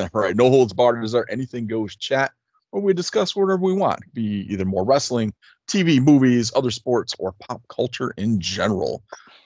[0.14, 0.36] right.
[0.36, 2.32] No Holds Barred is our anything goes chat
[2.72, 4.00] where we discuss whatever we want.
[4.00, 5.34] It could be either more wrestling,
[5.68, 9.04] TV, movies, other sports, or pop culture in general.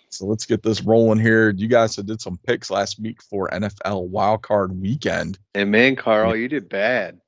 [0.09, 1.49] So let's get this rolling here.
[1.49, 5.39] You guys did some picks last week for NFL wildcard weekend.
[5.55, 7.19] and man, Carl, you did bad.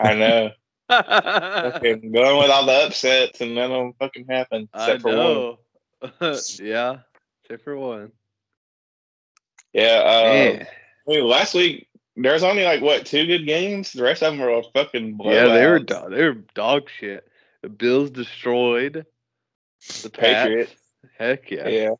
[0.00, 0.50] I know.
[0.88, 4.68] I fucking going with all the upsets and none of them fucking happened.
[4.74, 5.18] Except for one.
[5.18, 5.58] know.
[6.60, 6.98] yeah,
[7.44, 8.12] except for one.
[9.74, 10.02] Yeah.
[10.04, 10.64] Uh,
[11.06, 11.87] I mean, last week
[12.22, 13.92] there was only like what two good games.
[13.92, 15.34] The rest of them were fucking blowouts.
[15.34, 17.26] Yeah, they were dog, they were dog shit.
[17.62, 19.06] The Bills destroyed
[20.02, 20.10] the.
[20.10, 20.74] Patriots.
[21.18, 21.68] Heck yeah.
[21.68, 21.90] Yeah.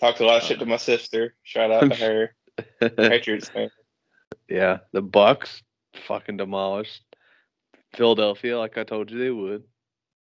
[0.00, 1.34] Talked a lot of shit to my sister.
[1.42, 1.94] Shout out to
[2.80, 2.90] her.
[2.96, 3.70] Patriots fan.
[4.48, 5.62] yeah, the Bucks
[6.06, 7.02] fucking demolished
[7.94, 9.64] Philadelphia, like I told you they would.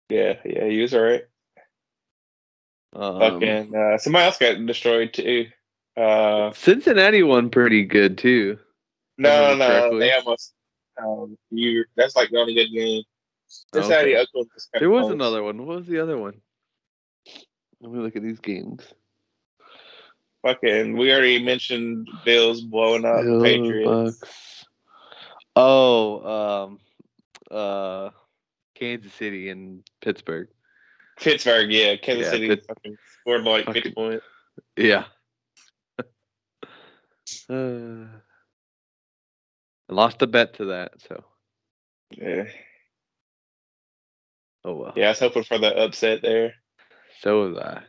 [0.09, 1.25] Yeah, yeah, he was alright.
[2.93, 5.47] Um, Fucking uh, somebody else got destroyed too.
[5.97, 8.59] Uh, Cincinnati won pretty good too.
[9.21, 9.99] No, no, correctly.
[10.01, 10.55] they almost.
[11.03, 11.85] Um, you.
[11.97, 13.03] That's like the only good game.
[13.47, 14.27] Cincinnati, Okay.
[14.35, 15.66] Was There was another one.
[15.66, 16.41] What was the other one?
[17.81, 18.83] Let me look at these games.
[20.43, 24.18] Fucking, we already mentioned Bills blowing up Bills, Patriots.
[24.21, 24.64] Bucks.
[25.57, 26.79] Oh, um,
[27.51, 28.11] uh,
[28.75, 30.49] Kansas City and Pittsburgh.
[31.18, 34.25] Pittsburgh, yeah, Kansas Yeah, City Pitt- fucking scored like fucking- fifty points.
[34.77, 35.05] Yeah.
[37.51, 38.07] uh,
[39.91, 41.24] I lost a bet to that, so
[42.12, 42.45] Yeah,
[44.64, 44.93] oh well.
[44.95, 46.55] yeah, I was hoping for the upset there.
[47.20, 47.82] So was I.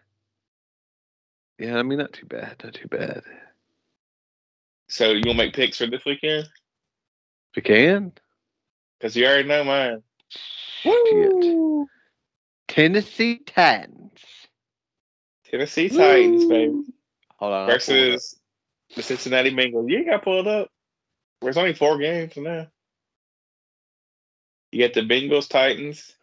[1.60, 2.56] Yeah, I mean, not too bad.
[2.64, 3.22] Not too bad.
[4.89, 6.49] So you gonna make picks for this weekend?
[7.56, 8.14] We can.
[8.99, 10.04] Because you already know mine.
[10.30, 11.34] Shit.
[12.68, 14.20] Tennessee Titans.
[15.45, 16.82] Tennessee Titans, baby,
[17.38, 17.70] Hold on.
[17.70, 18.22] I'll pull it up.
[18.22, 18.39] versus
[18.95, 19.89] the Cincinnati Bengals.
[19.89, 20.70] You ain't got pulled up.
[21.42, 22.68] There's only four games now.
[24.72, 26.14] You get the Bengals, Titans,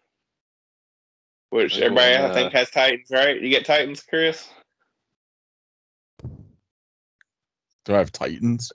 [1.51, 3.41] which Which everybody one, I think uh, has Titans, right?
[3.41, 4.49] You get Titans, Chris.
[7.85, 8.73] Do I have Titans?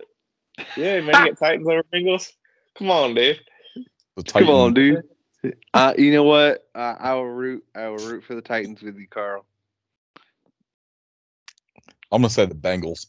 [0.76, 2.32] Yeah, man, you get Titans over Bengals.
[2.76, 3.39] Come on, dude.
[4.28, 5.04] Come on, dude.
[5.74, 6.70] Uh, you know what?
[6.76, 7.64] Uh, I will root.
[7.76, 9.46] I will root for the Titans with you, Carl.
[12.12, 13.08] I'm gonna say the Bengals.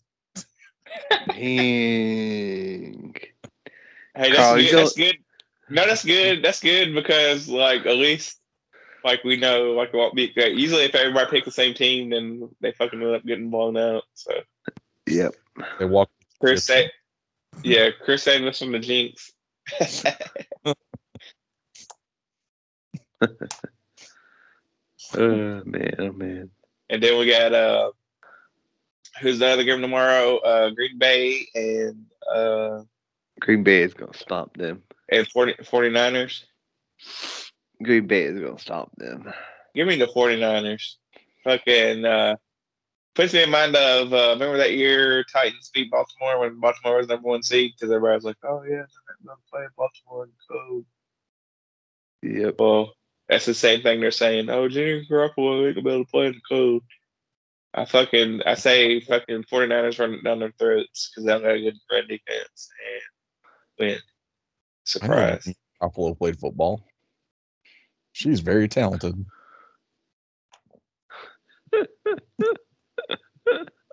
[1.29, 3.15] Dang.
[4.17, 4.79] Hey, that's Carl, you good.
[4.79, 5.17] That's good.
[5.71, 6.43] No, that's good.
[6.45, 8.39] That's good because, like, at least,
[9.05, 10.33] like, we know, like, it won't be.
[10.37, 13.77] Like, usually, if everybody picks the same team, then they fucking end up getting blown
[13.77, 14.05] out.
[14.15, 14.33] So,
[15.07, 15.35] Yep.
[15.79, 16.11] They walk.
[16.41, 16.91] Chris said,
[17.63, 19.33] yeah, Chris saved us from the jinx.
[25.17, 25.95] Oh man.
[25.99, 26.51] Oh man.
[26.91, 27.93] and then we got uh,
[29.21, 30.39] who's the other game tomorrow?
[30.39, 32.83] Uh, Green Bay and uh,
[33.41, 34.83] Green Bay is gonna stop them.
[35.09, 36.45] and 40, 49ers.
[37.83, 39.33] Green Bay is gonna stop them.
[39.75, 40.95] Give me the 49ers.
[41.43, 42.37] Fucking uh,
[43.15, 47.09] puts me in mind of uh, remember that year Titans beat Baltimore when Baltimore was
[47.09, 48.85] number one seed because everybody was like, oh yeah,
[49.25, 50.85] they're playing Baltimore cold.
[52.23, 52.55] Yep.
[52.59, 52.95] Well,
[53.29, 54.49] that's the same thing they're saying.
[54.49, 56.83] Oh, Jimmy Garoppolo ain't gonna be able to play in the cold.
[57.77, 61.61] I fucking I say fucking 49ers running down their throats because they don't got a
[61.61, 62.71] good run defense
[63.81, 63.99] and win.
[64.85, 65.53] Surprise.
[65.81, 66.85] Buffalo played football.
[68.13, 69.25] She's very talented.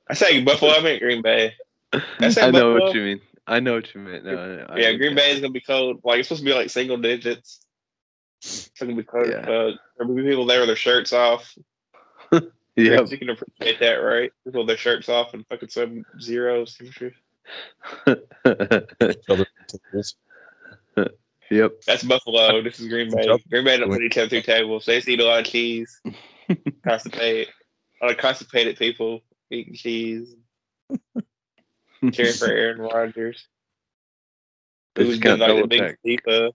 [0.09, 0.73] I say Buffalo.
[0.73, 1.53] I mean Green Bay.
[1.91, 2.85] I I know Buffalo.
[2.85, 3.21] what you mean.
[3.47, 4.25] I know what you meant.
[4.25, 5.23] No, no, I yeah, Green that.
[5.23, 6.01] Bay is gonna be cold.
[6.03, 7.65] Like it's supposed to be like single digits.
[8.43, 9.27] It's gonna be cold.
[9.27, 9.37] Yeah.
[9.37, 11.57] Uh, there'll be people there with their shirts off.
[12.75, 13.11] Yep.
[13.11, 14.31] You can appreciate that, right?
[14.45, 16.77] With their shirts off and fucking some zeros.
[16.77, 17.15] temperatures.
[18.05, 20.15] Other tables.
[21.49, 21.71] yep.
[21.85, 22.61] That's Buffalo.
[22.61, 23.27] This is Green Bay.
[23.49, 24.85] Green Bay don't put each other through tables.
[24.85, 26.01] They just eat a lot of cheese.
[26.83, 27.49] Constipated.
[28.01, 30.33] A lot of constipated people eating cheese,
[32.11, 33.45] cheering for Aaron Rodgers.
[34.97, 36.51] Who's been like the biggest diva,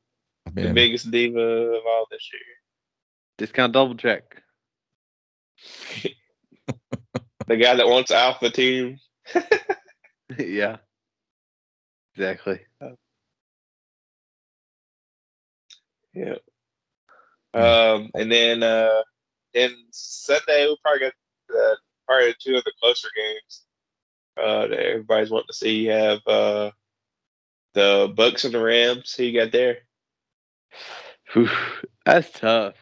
[0.53, 2.43] the biggest diva of all this year.
[3.39, 4.43] Discount double check.
[7.47, 8.99] The guy that wants alpha team.
[10.39, 10.79] yeah.
[12.15, 12.61] Exactly.
[16.13, 16.37] Yeah.
[17.55, 19.03] Um, and then uh,
[19.55, 21.13] then Sunday we probably got
[21.57, 21.75] uh,
[22.07, 23.63] probably two of the closer games
[24.43, 25.85] uh, that everybody's wanting to see.
[25.85, 26.71] You have uh,
[27.75, 29.15] the Bucks and the Rams.
[29.15, 29.79] Who you got there?
[31.33, 31.49] Whew,
[32.05, 32.75] that's tough.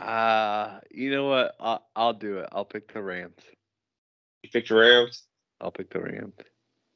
[0.00, 1.54] Uh, you know what?
[1.60, 2.48] I'll, I'll do it.
[2.52, 3.42] I'll pick the Rams.
[4.42, 5.24] You picked the Rams.
[5.60, 6.34] I'll pick the Rams.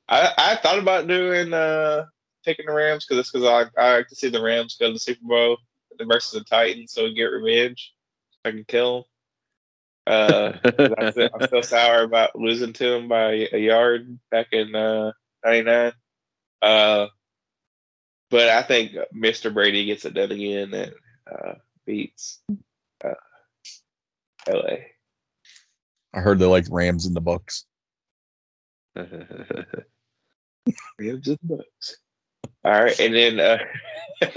[0.09, 2.05] I, I thought about doing uh
[2.45, 4.93] picking the Rams because it's because I I like to see the Rams go to
[4.95, 5.59] the Super Bowl
[5.99, 7.93] the versus the Titans so we get revenge.
[8.45, 9.05] I can kill them.
[10.07, 10.53] Uh,
[10.99, 15.13] I'm, still, I'm still sour about losing to them by a yard back in uh,
[15.45, 15.93] '99.
[16.61, 17.07] Uh,
[18.31, 19.53] but I think Mr.
[19.53, 20.93] Brady gets it done again and
[21.31, 21.55] uh,
[21.87, 22.43] beats
[24.49, 24.77] LA.
[26.15, 27.65] I heard they like Rams in the Bucks.
[28.97, 29.09] Rams
[31.29, 31.97] and Bucks.
[32.65, 33.59] All right, and then uh,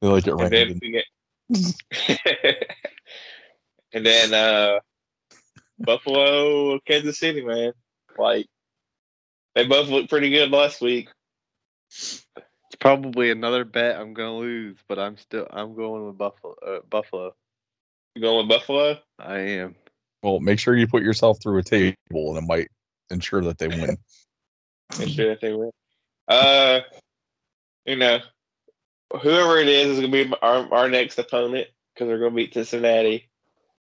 [0.00, 0.80] They like it and Rams.
[0.80, 1.04] then get
[3.92, 4.78] and then uh
[5.78, 7.72] Buffalo, Kansas City, man.
[8.18, 8.46] Like
[9.54, 11.08] they both looked pretty good last week.
[11.90, 12.26] it's
[12.80, 16.54] probably another bet I'm gonna lose, but I'm still I'm going with Buffalo.
[16.66, 17.34] Uh, Buffalo.
[18.18, 18.98] You going with Buffalo?
[19.20, 19.76] I am.
[20.24, 22.66] Well, make sure you put yourself through a table, and it might
[23.10, 23.96] ensure that they win.
[24.98, 25.70] Make sure that they win.
[26.26, 26.80] Uh,
[27.86, 28.18] you know,
[29.22, 33.30] whoever it is is gonna be our our next opponent because they're gonna beat Cincinnati.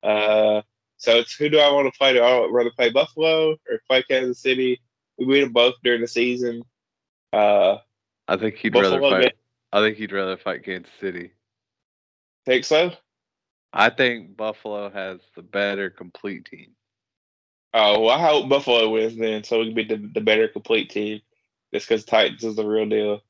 [0.03, 0.61] Uh,
[0.99, 2.13] so it's who do I want to play?
[2.13, 4.83] Do I rather play Buffalo or play Kansas City?
[5.17, 6.63] We beat them both during the season.
[7.33, 7.79] Uh,
[8.29, 9.23] I think he'd Buffalo rather fight.
[9.23, 9.39] get-
[9.73, 11.31] I think he'd rather fight Kansas City.
[12.45, 12.93] think so?
[13.73, 16.73] I think Buffalo has the better complete team.
[17.75, 20.91] Oh, well, I hope Buffalo wins then, so we can be the, the better complete
[20.91, 21.21] team.
[21.75, 23.21] Just because Titans is the real deal.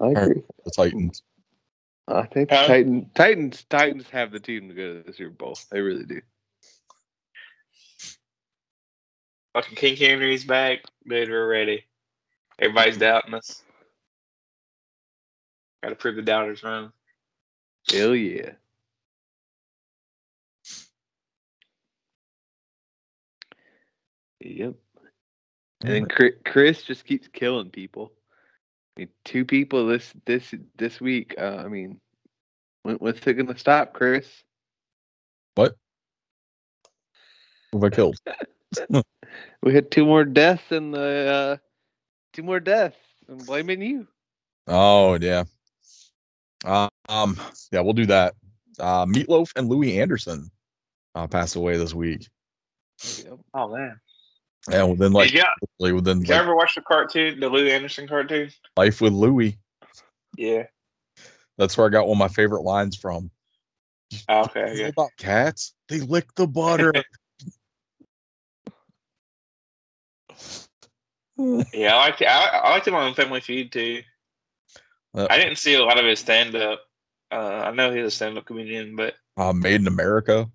[0.00, 0.42] I agree.
[0.64, 1.22] The Titans.
[2.06, 2.66] I think Huh?
[2.66, 5.58] Titans, Titans, Titans have the team to go to the Super Bowl.
[5.70, 6.20] They really do.
[9.54, 10.80] Fucking King Henry's back.
[11.06, 11.84] Dude, we're ready.
[12.58, 13.62] Everybody's doubting us.
[15.82, 16.92] Got to prove the doubters wrong.
[17.92, 18.52] Hell yeah.
[24.40, 24.74] Yep.
[25.84, 28.12] And then Chris, just keeps killing people.
[28.96, 31.34] I mean, two people this this this week.
[31.38, 32.00] Uh, I mean,
[32.82, 34.26] when, when's it gonna stop, Chris?
[35.54, 35.76] What?
[37.72, 38.16] Who have I killed?
[39.62, 41.56] We had two more deaths in the uh,
[42.32, 42.96] two more deaths.
[43.28, 44.06] I'm blaming you.
[44.66, 45.44] Oh yeah.
[46.64, 47.38] Uh, um.
[47.72, 48.34] Yeah, we'll do that.
[48.78, 50.50] Uh, Meatloaf and Louie Anderson
[51.14, 52.28] uh, passed away this week.
[53.54, 54.00] Oh, man.
[54.70, 55.44] Yeah, within like yeah.
[55.80, 58.50] y'all, within did y'all ever watch the cartoon, the Louie Anderson cartoon?
[58.76, 59.56] life with Louie.
[60.36, 60.64] Yeah.
[61.56, 63.30] That's where I got one of my favorite lines from.
[64.28, 64.60] Oh, okay.
[64.60, 64.88] You know Yeah.
[64.88, 65.74] about cats?
[65.88, 66.92] They lick the butter.
[71.72, 72.20] Yeah, I like.
[72.20, 74.02] I, I liked him on Family Feud too.
[75.14, 76.80] Uh, I didn't see a lot of his stand up.
[77.30, 80.48] Uh, I know he's a stand up comedian, but uh, Made in America.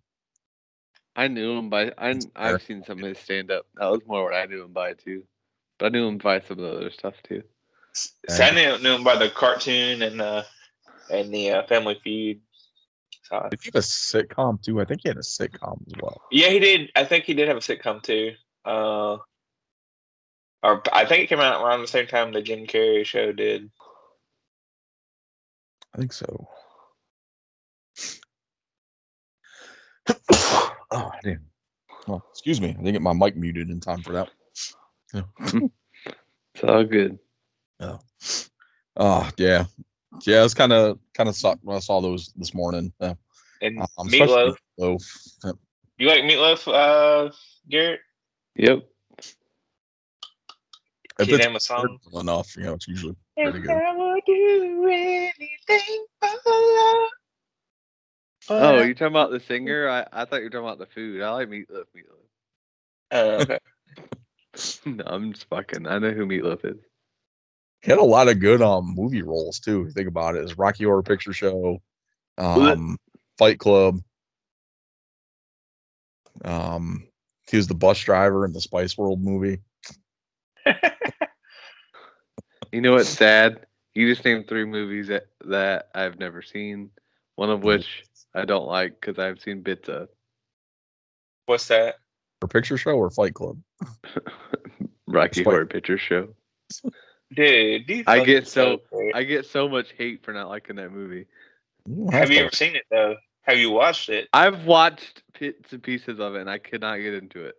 [1.15, 3.65] I knew him by I I've seen some of his stand up.
[3.75, 5.23] That was more what I knew him by too.
[5.77, 7.43] But I knew him by some of the other stuff too.
[7.93, 10.43] so I knew, knew him by the cartoon and uh
[11.09, 12.41] and the uh, Family Feud.
[13.23, 14.81] So, Did he have a sitcom too?
[14.81, 16.21] I think he had a sitcom as well.
[16.31, 16.91] yeah, he did.
[16.95, 18.33] I think he did have a sitcom too.
[18.65, 19.17] Uh,
[20.63, 23.69] or I think it came out around the same time the Jim Carrey show did.
[25.93, 26.47] I think so.
[30.91, 31.45] oh, damn.
[32.07, 32.69] Oh, excuse me.
[32.69, 34.29] I didn't get my mic muted in time for that.
[36.55, 37.17] It's all good.
[37.79, 37.99] Oh,
[38.97, 39.65] oh yeah.
[40.25, 42.93] Yeah, it's kind of kind of sucked when I saw those this morning.
[42.99, 43.15] Yeah.
[43.61, 44.55] And Um, Meatloaf.
[44.79, 45.03] Meatloaf.
[45.43, 45.51] Yeah.
[45.97, 47.31] You like Meatloaf, uh,
[47.69, 48.01] Garrett?
[48.55, 48.83] Yep.
[51.19, 51.97] if you it's name a song?
[52.11, 53.69] well enough, you know, it's usually If.
[53.69, 57.09] I would do anything for love.
[58.49, 59.87] Oh, you're talking about the singer?
[59.87, 61.21] I, I thought you were talking about the food.
[61.21, 61.85] I like meatloaf.
[61.95, 62.23] Meatloaf.
[63.11, 63.59] Oh, okay.
[64.85, 65.87] No, I'm just fucking.
[65.87, 66.77] I know who meatloaf is.
[67.81, 69.81] He had a lot of good um movie roles too.
[69.81, 71.81] If you think about it, it's Rocky Horror Picture Show,
[72.37, 72.99] um,
[73.39, 73.99] Fight Club.
[76.45, 77.07] Um,
[77.49, 79.57] he was the bus driver in the Spice World movie.
[82.73, 83.67] You know what's sad?
[83.93, 86.89] You just named three movies that, that I've never seen.
[87.35, 90.09] One of which I don't like because I've seen bits of.
[91.45, 91.95] What's that?
[92.41, 93.59] Or Picture Show or Fight Club.
[95.07, 95.45] Rocky Spike.
[95.45, 96.29] Horror Picture Show.
[97.31, 99.15] Dude, these I get so- great.
[99.15, 101.27] I get so much hate for not liking that movie.
[101.87, 103.17] You don't Have you ever seen it though?
[103.43, 104.29] Have you watched it?
[104.33, 107.55] I've watched bits and pieces of it and I could not get into it.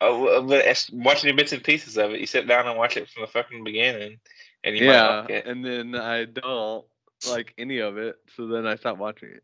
[0.00, 2.20] Oh, but watching the bits and pieces of it.
[2.20, 4.18] You sit down and watch it from the fucking beginning,
[4.62, 5.46] and you yeah, like it.
[5.46, 6.84] and then I don't
[7.28, 9.42] like any of it, so then I stop watching it.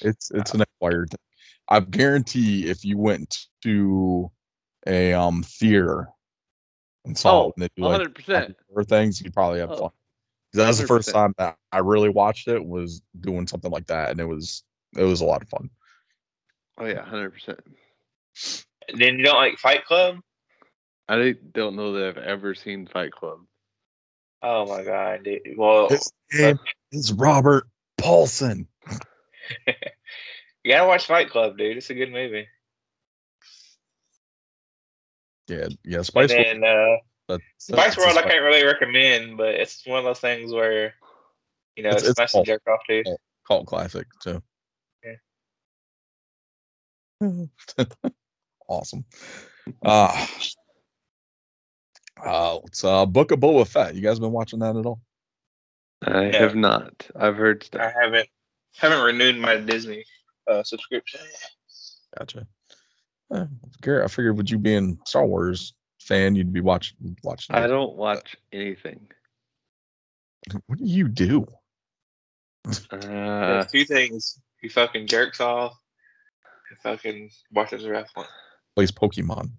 [0.00, 1.18] It's it's an acquired thing.
[1.68, 4.30] I guarantee if you went to
[4.86, 6.08] a um theater
[7.04, 8.56] and saw Oh, it and they do like 100%.
[8.68, 9.90] or things, you'd probably have Oh, fun.
[10.52, 13.86] 'Cause that was the first time that I really watched it was doing something like
[13.88, 14.64] that, and it was
[14.96, 15.70] it was a lot of fun.
[16.78, 17.60] Oh yeah, hundred percent.
[18.94, 20.18] Then you don't like Fight Club?
[21.08, 23.40] I don't- don't know that I've ever seen Fight Club.
[24.42, 25.40] Oh my god, dude.
[25.56, 26.58] Well, His name
[26.90, 27.68] is Robert
[27.98, 28.66] Paulson.
[29.66, 29.74] you
[30.72, 31.76] gotta watch Fight Club, dude.
[31.76, 32.48] It's a good movie.
[35.48, 36.46] Yeah, yeah, And Spice World.
[36.46, 36.96] then uh,
[37.28, 40.94] that's- Spice that's World, I can't really recommend, but it's one of those things where
[41.76, 42.46] you know It's- it's, it's nice cult.
[42.46, 43.02] to jerk off to.
[43.04, 44.42] cult, cult classic too.
[48.68, 49.04] awesome.
[49.84, 50.26] Uh,
[52.24, 53.94] uh, it's uh, Book of Boba Fett.
[53.94, 55.00] You guys been watching that at all?
[56.04, 56.38] I Yeah.
[56.38, 57.06] have not.
[57.16, 57.80] I've heard Stuff.
[57.80, 58.28] I haven't
[58.76, 60.04] haven't renewed my Disney
[60.50, 61.20] uh, subscription.
[62.18, 62.46] Gotcha.
[63.30, 63.46] Uh,
[63.80, 67.54] Garrett, I figured with you being Star Wars fan, you'd be watching watching.
[67.54, 69.00] I don't watch anything.
[70.66, 71.46] What do you do?
[72.92, 75.76] Uh, There's two things: he fucking jerks off,
[76.70, 78.26] and fucking watches wrestling.
[78.74, 79.50] Plays Pokemon.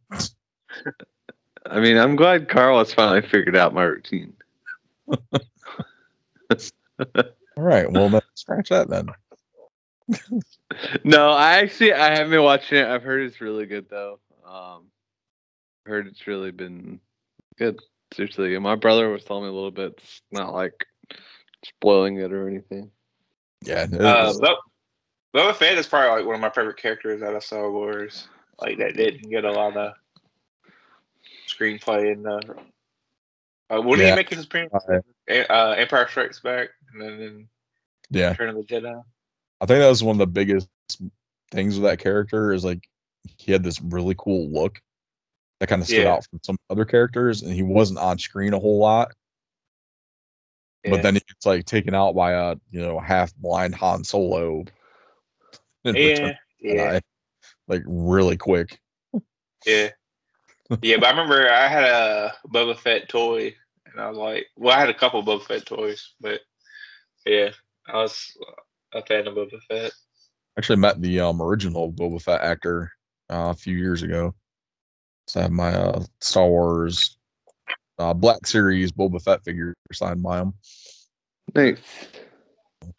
[1.66, 4.34] I mean, I'm glad Carl has finally figured out my routine.
[5.08, 5.18] All
[7.58, 7.92] right.
[7.92, 9.08] Well, then scratch that then.
[11.04, 12.88] No, I actually I haven't been watching it.
[12.88, 14.20] I've heard it's really good though.
[14.46, 14.86] Um,
[15.86, 17.00] heard it's really been
[17.58, 17.80] good.
[18.14, 19.94] Seriously, my brother was telling me a little bit.
[19.98, 20.86] It's not like
[21.64, 22.92] spoiling it or anything.
[23.62, 23.84] Yeah.
[23.84, 24.58] it Uh, was- Bo-
[25.34, 28.28] Boba Fett is probably like one of my favorite characters out of Star Wars.
[28.64, 29.94] Like that didn't get a lot of
[31.48, 32.40] screenplay and uh,
[33.70, 34.12] uh what did Yeah.
[34.12, 34.74] he make his appearance?
[35.30, 37.48] Uh, Empire Strikes Back and then, then
[38.10, 38.30] yeah.
[38.30, 39.04] Return of the Jedi.
[39.62, 40.70] I think that was one of the biggest
[41.52, 42.88] things with that character is like
[43.38, 44.82] he had this really cool look
[45.60, 46.14] that kind of stood Yeah.
[46.14, 49.14] out from some other characters, and he wasn't on screen a whole lot.
[50.84, 50.92] Yeah.
[50.92, 54.66] But then he gets like taken out by a you know half blind Han Solo.
[55.84, 57.00] yeah, yeah,
[57.68, 58.80] like really quick.
[59.66, 59.90] yeah,
[60.82, 60.98] yeah.
[60.98, 64.80] But I remember I had a Boba Fett toy, and I was like, well, I
[64.80, 66.42] had a couple Boba Fett toys, but
[67.26, 67.52] yeah,
[67.88, 68.38] I was
[68.94, 69.92] a fan of Boba Fett.
[70.58, 72.92] Actually met the um original Boba Fett actor
[73.30, 74.34] uh, a few years ago.
[75.28, 77.18] So I have my uh, Star Wars
[78.00, 80.54] uh, Black Series Boba Fett figure signed by him.
[81.56, 81.78] Nice.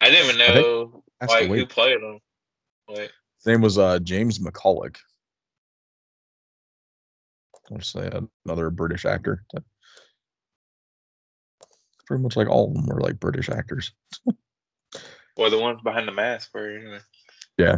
[0.01, 2.19] I didn't even know like who played him.
[2.87, 3.11] Like,
[3.45, 4.97] His name was uh, James McCulloch.
[7.71, 8.09] I'll say
[8.43, 9.43] another British actor.
[12.07, 13.91] Pretty much like all of them were like British actors.
[15.37, 16.71] or the ones behind the mask were.
[16.71, 16.97] You
[17.59, 17.77] Yeah.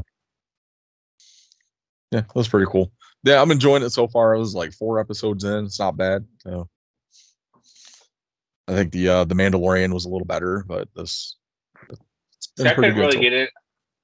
[2.12, 2.94] Yeah, that's pretty cool.
[3.24, 4.34] Yeah, I'm enjoying it so far.
[4.34, 5.66] I was like four episodes in.
[5.66, 6.26] It's not bad.
[6.44, 6.70] So
[8.70, 11.36] I think the uh the Mandalorian was a little better, but this
[11.90, 12.00] it's
[12.40, 13.16] See, been I pretty couldn't good.
[13.16, 13.50] really get it.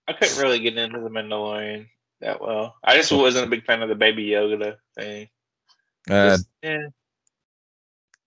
[0.07, 1.87] I couldn't really get into the Mandalorian
[2.21, 2.75] that well.
[2.83, 5.29] I just wasn't a big fan of the Baby Yoda thing.
[6.09, 6.87] Uh, Just- yeah,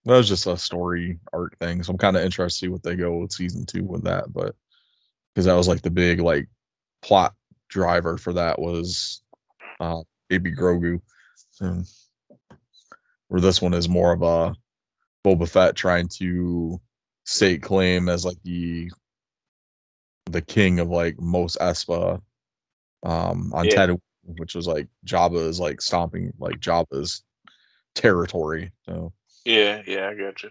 [0.07, 1.83] that was just a story arc thing.
[1.83, 4.33] So I'm kind of interested to see what they go with season two with that.
[4.33, 4.55] But
[5.35, 6.49] because that was like the big like
[7.03, 7.35] plot
[7.69, 9.23] driver for that was
[9.81, 11.01] uh Baby Grogu.
[11.51, 11.83] So,
[13.29, 14.55] where this one is more of a
[15.25, 16.81] Boba Fett trying to
[17.25, 18.91] stake claim as like the
[20.27, 22.21] the king of like Mos Espa
[23.03, 23.87] um on Yeah.
[23.87, 27.23] Tatooine, which was like Jabba's like stomping like Jabba's
[27.95, 28.73] territory.
[28.87, 29.13] So
[29.45, 30.51] Yeah, yeah, I got you.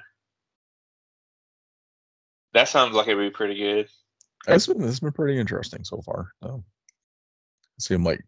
[2.54, 3.90] That sounds like it'd be pretty good.
[4.48, 6.32] It's been it's been pretty interesting so far.
[6.42, 6.64] So,
[7.80, 8.24] seem like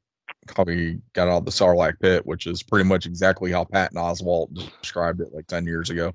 [0.56, 3.98] how he got out of the Sarlacc pit, which is pretty much exactly how Patton
[3.98, 6.14] Oswalt described it like ten years ago.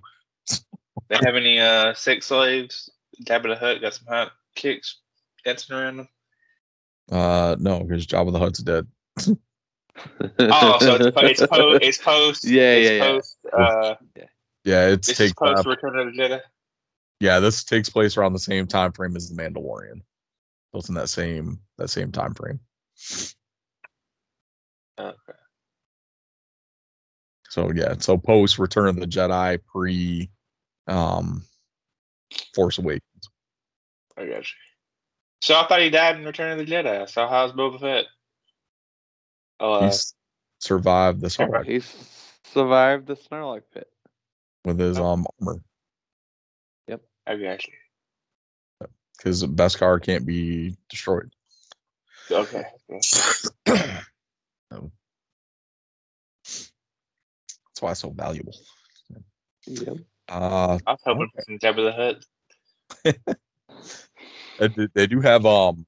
[1.08, 2.90] They have any uh sex slaves?
[3.24, 4.98] Jabba the Hutt got some hot kicks
[5.44, 6.08] dancing around them.
[7.10, 8.86] Uh, no, because Jabba the Hutt's dead.
[10.38, 12.44] Oh, so it's, po- it's, po- it's post.
[12.44, 13.64] Yeah, it's yeah, yeah.
[13.64, 13.94] Uh,
[14.64, 16.40] Yeah, it's this is post uh, Return of the Jedi.
[17.20, 20.00] yeah, this takes place around the same time frame as the Mandalorian.
[20.72, 22.60] So it's in that same that same time frame.
[24.98, 25.38] Okay.
[27.50, 30.30] So yeah, so post Return of the Jedi, pre
[30.86, 31.42] um
[32.54, 33.28] Force Awakens.
[34.16, 34.71] I got you.
[35.42, 37.08] So I thought he died in Return of the Jedi.
[37.10, 38.04] So how's Boba Fett?
[39.58, 40.14] Oh, uh, He's
[40.60, 41.82] survived the Sarlacc He
[42.44, 43.88] survived the Sarlacc pit.
[44.64, 45.60] with his um armor
[46.86, 47.72] Yep, I got you.
[49.16, 51.30] because Beskar can't be destroyed.
[52.30, 52.62] Okay.
[54.70, 54.90] So,
[56.46, 58.54] That's why it's so valuable.
[59.66, 59.96] Yep.
[60.30, 62.22] Uh, I was hoping for some Jabba
[63.04, 63.26] the Hutt.
[64.64, 65.86] and they- they do have um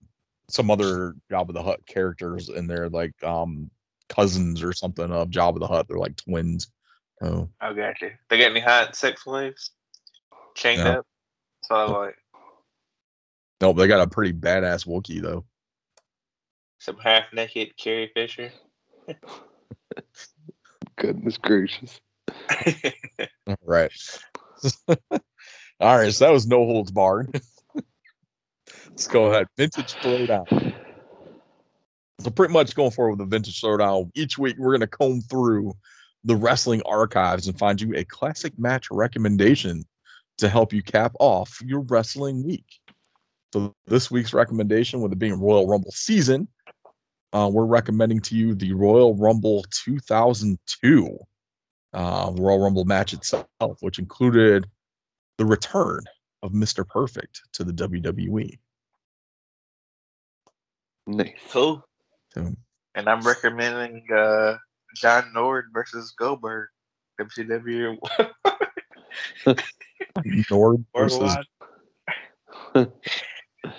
[0.51, 3.71] some other Jabba the Hutt characters in there, like um
[4.09, 5.89] cousins or something of Jabba the Hutt.
[5.89, 6.69] They're like twins.
[7.23, 8.11] Oh, I got you.
[8.29, 9.71] They got any hot sex slaves?
[10.55, 10.99] Chained No.
[10.99, 11.07] up?
[11.65, 12.17] So I was like
[13.61, 15.45] nope, they got a pretty badass Wookiee though.
[16.79, 18.51] some half naked Carrie Fisher.
[20.97, 22.01] Goodness gracious.
[23.47, 23.91] All right.
[25.81, 27.41] All right, so that was no holds barred.
[28.95, 29.49] Let's go ahead.
[29.57, 30.73] Vintage throwdown.
[32.21, 34.09] So pretty much going forward with the vintage throwdown.
[34.15, 35.75] Each week we're gonna comb through
[36.23, 39.83] the wrestling archives and find you a classic match recommendation
[40.39, 42.67] to help you cap off your wrestling week.
[43.53, 46.47] So this week's recommendation, with it being Royal Rumble season,
[47.33, 51.19] uh, we're recommending to you the Royal Rumble 2002
[51.95, 53.47] uh, Royal Rumble match itself,
[53.81, 54.69] which included
[55.39, 56.05] the return
[56.45, 56.87] of Mr.
[56.87, 58.57] Perfect to the WWE.
[61.07, 61.33] Nice.
[61.51, 61.85] cool.
[62.33, 62.55] So,
[62.95, 64.57] And I'm recommending uh,
[64.97, 66.69] John Nord versus Goldberg.
[67.21, 67.97] WCW
[70.51, 71.37] Nord versus
[72.75, 72.87] I,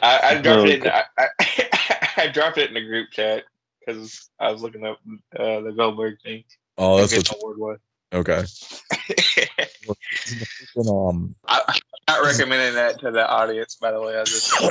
[0.01, 0.83] I dropped it.
[0.83, 1.27] In, I, I,
[2.17, 3.43] I dropped it in the group chat
[3.79, 4.99] because I was looking up
[5.37, 6.45] uh, the Goldberg thing.
[6.77, 7.41] oh, that's It's what.
[7.41, 7.77] a word one.
[8.13, 8.45] Okay.
[10.77, 13.75] Um, I, I'm not recommending that to the audience.
[13.75, 14.63] By the way, I just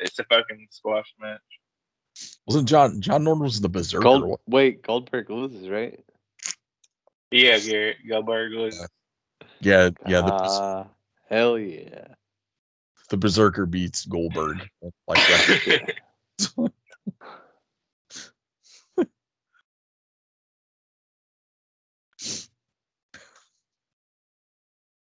[0.00, 1.40] it's a fucking squash match.
[2.46, 4.02] Wasn't John John Nord was the berserker?
[4.02, 5.98] Gold, wait, Goldberg loses, right?
[7.30, 8.86] Yeah, Garrett Goldberg was.
[9.60, 10.20] Yeah, yeah.
[10.22, 10.86] The, Ah,
[11.28, 12.08] hell yeah.
[13.10, 14.68] the berserker beats Goldberg.
[15.06, 15.94] Like that.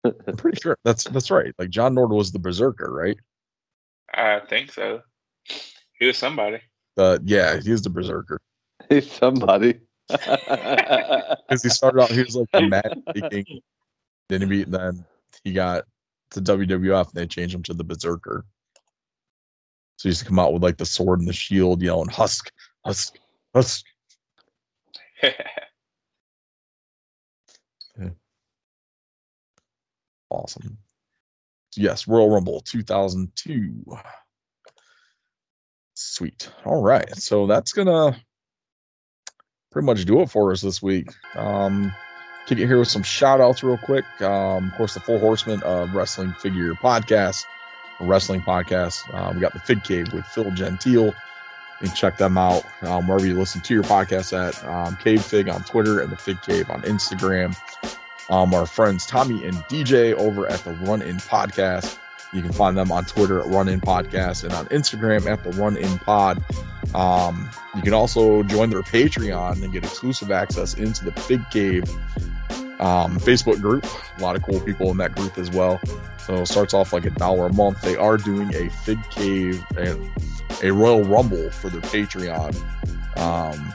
[0.05, 1.53] I'm pretty sure that's that's right.
[1.59, 3.17] Like John Nord was the berserker, right?
[4.13, 5.01] I think so.
[5.99, 6.59] He was somebody.
[6.97, 8.39] Uh, yeah, he's the berserker
[8.89, 9.79] He's somebody.
[10.09, 12.09] because he started out.
[12.09, 13.61] He was like the Mad King.
[14.27, 14.71] Then he beat.
[14.71, 15.05] Then
[15.43, 15.85] he got
[16.31, 18.45] to WWF and they changed him to the berserker.
[19.97, 22.51] So he used to come out with like the sword and the shield, yelling "Husk,
[22.85, 23.17] Husk,
[23.53, 23.85] Husk."
[30.29, 30.77] Awesome.
[31.75, 33.83] Yes, Royal Rumble 2002.
[36.01, 36.49] Sweet.
[36.65, 37.13] All right.
[37.17, 38.15] So that's to
[39.71, 41.11] pretty much do it for us this week.
[41.35, 41.93] Um,
[42.47, 44.05] kick it here with some shout outs real quick.
[44.21, 47.43] Um, of course, the Four Horsemen of Wrestling Figure Podcast,
[47.99, 49.01] wrestling podcast.
[49.13, 51.07] Uh, we got the Fig Cave with Phil Gentile.
[51.07, 51.13] You
[51.87, 55.49] can check them out um, wherever you listen to your podcast at um, Cave Fig
[55.49, 57.55] on Twitter and the Fig Cave on Instagram
[58.29, 61.97] um, our friends Tommy and DJ over at the Run In Podcast.
[62.33, 65.51] You can find them on Twitter at Run In Podcast and on Instagram at the
[65.51, 66.43] Run In Pod.
[66.93, 71.83] Um, you can also join their Patreon and get exclusive access into the Fig Cave
[72.79, 73.85] um, Facebook group.
[74.17, 75.79] A lot of cool people in that group as well.
[76.19, 77.81] So it starts off like a dollar a month.
[77.81, 80.09] They are doing a Fig Cave and
[80.63, 82.55] a Royal Rumble for their Patreon.
[83.17, 83.73] Um,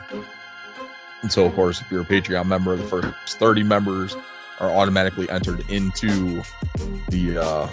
[1.22, 4.16] and so, of course, if you're a Patreon member, the first 30 members
[4.60, 6.42] are automatically entered into
[7.08, 7.68] the uh,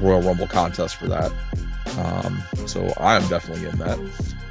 [0.00, 1.32] Royal Rumble contest for that.
[1.98, 3.98] Um, so I am definitely in that.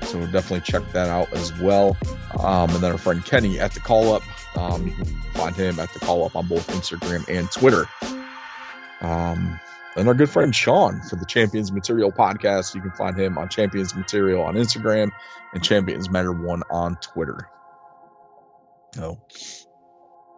[0.04, 1.98] So definitely check that out as well.
[2.40, 4.24] Um, and then our friend Kenny at the call up
[4.58, 7.86] Um, you can find him at the call up on both Instagram and Twitter.
[9.02, 9.60] Um,
[9.96, 12.76] and our good friend Sean for the Champions Material podcast.
[12.76, 15.12] You can find him on Champions Material on Instagram
[15.54, 17.48] and Champions Matter One on Twitter.
[18.96, 19.22] So,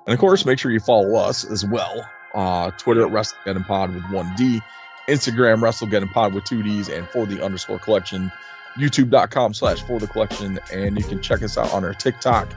[0.06, 2.08] and of course, make sure you follow us as well.
[2.34, 4.62] Uh, Twitter at WrestleGeddon Pod with one D,
[5.08, 8.32] Instagram WrestleGeddon Pod with two Ds, and for the underscore collection,
[8.78, 12.50] YouTube.com slash for the collection, and you can check us out on our TikTok.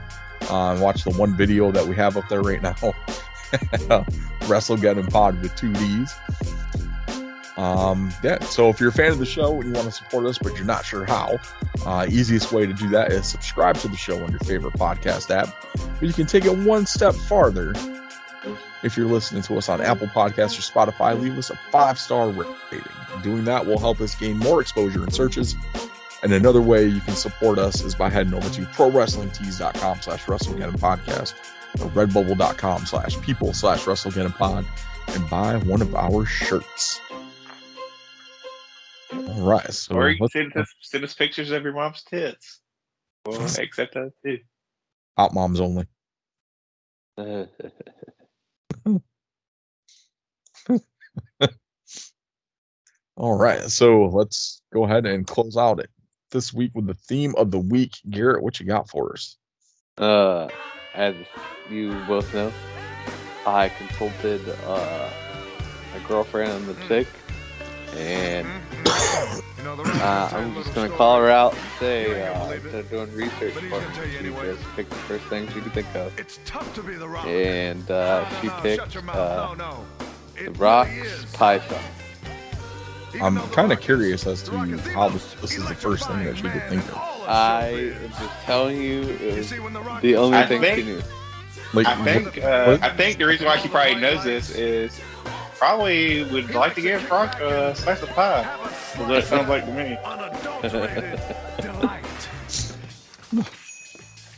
[0.49, 2.73] Uh, and watch the one video that we have up there right now.
[4.43, 6.15] WrestleGeddon Pod with two Ds.
[7.57, 10.25] Um, yeah, so if you're a fan of the show and you want to support
[10.27, 11.39] us, but you're not sure how,
[11.85, 15.31] uh, easiest way to do that is subscribe to the show on your favorite podcast
[15.31, 15.55] app.
[15.73, 17.73] But you can take it one step farther.
[18.83, 22.29] If you're listening to us on Apple Podcasts or Spotify, leave us a five star
[22.29, 22.83] rating.
[23.23, 25.55] Doing that will help us gain more exposure in searches.
[26.23, 30.79] And another way you can support us is by heading over to prowrestlingtees.com slash WrestleGeddon
[30.79, 31.33] podcast
[31.79, 34.65] or redbubble.com slash people slash WrestleGeddon pod
[35.09, 36.99] and buy one of our shirts.
[39.11, 39.73] All right.
[39.73, 42.61] So or you can send us, send us pictures of your mom's tits.
[43.25, 44.39] We'll accept that too.
[45.17, 45.85] Hot moms only.
[53.17, 53.61] All right.
[53.63, 55.89] So let's go ahead and close out it
[56.31, 57.97] this week with the theme of the week.
[58.09, 59.37] Garrett, what you got for us?
[59.97, 60.47] Uh,
[60.93, 61.15] as
[61.69, 62.51] you both know,
[63.47, 65.09] I consulted uh,
[65.93, 67.07] my girlfriend on the chick,
[67.95, 68.47] and
[68.85, 73.61] uh, I'm just gonna call her out and say, uh, instead of doing research for
[73.61, 73.71] me,
[74.19, 77.07] she just picked the first thing she could think of, It's tough to be the
[77.07, 77.25] rock.
[77.25, 79.15] and uh, she No, no, picked shut your mouth.
[79.15, 79.85] uh, no, no.
[80.35, 81.07] the It Rock's really
[83.21, 84.51] I'm kind of curious as to
[84.93, 86.97] how this, this is the first thing that she could think of.
[87.27, 89.49] I am just telling you, it was
[90.01, 91.01] the only I thing think- she knew.
[91.73, 94.97] Like, I think uh, I think the reason why she probably knows this is
[95.57, 98.47] probably would like to give Brock a slice of pie.
[98.97, 99.97] Well, that sounds like to me.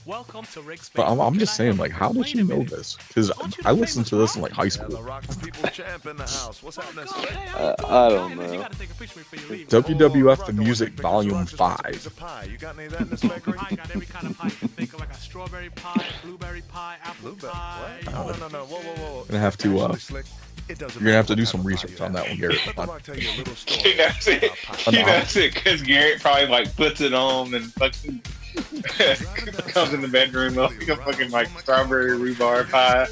[0.10, 0.34] Unadulterated delight.
[0.34, 2.64] Welcome to Rick's but I'm, I'm just saying, like, how did Wait she a know
[2.64, 2.98] this?
[3.08, 3.32] Because
[3.66, 4.90] I listened to this in like high school.
[4.90, 6.62] the Rock's the people's champ in the house.
[6.64, 7.06] What's happening?
[7.06, 7.56] Go ahead.
[7.56, 8.58] Uh, I don't know.
[8.58, 9.68] gotta take a picture before you leave.
[9.70, 11.94] WWF The Oh, Music Volume Rock's just wants a 5.
[11.94, 12.48] piece of pie.
[12.52, 13.60] You got any of that in this bakery?
[13.72, 16.62] I got every kind of pie you can think of, like a strawberry pie, blueberry
[16.64, 17.52] pie, apple Blueberry.
[17.54, 18.00] pie.
[18.06, 18.40] What?
[18.40, 18.66] No, no, no, no.
[18.66, 19.24] Whoa, whoa, whoa.
[19.26, 20.26] Gonna have to, uh, Actually, Slick,
[20.70, 22.66] it doesn't you're gonna have to do some research on that one, Garrett.
[22.66, 24.44] Let the Rock tell you a little story He knows it.
[24.44, 24.92] about pie.
[24.92, 28.22] He knows it because Garrett probably like puts it on and fucking
[29.70, 33.08] comes in the bedroom like a fucking like strawberry rhubarb pie.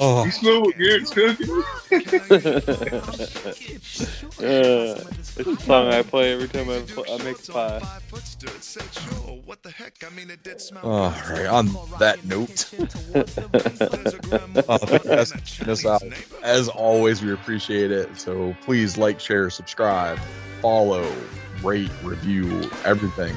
[0.00, 0.24] Oh.
[0.24, 1.50] You smell what Garrett's cooking?
[4.40, 5.02] Uh,
[5.38, 7.80] it's a song I play every time I, pl- I make a pie.
[10.84, 11.46] All right.
[11.46, 11.66] On
[11.98, 12.70] that note,
[13.14, 16.02] uh, thank you guys for checking us out.
[16.42, 18.16] As always, we appreciate it.
[18.18, 20.18] So please like, share, subscribe,
[20.62, 21.10] follow,
[21.62, 23.34] rate, review, everything.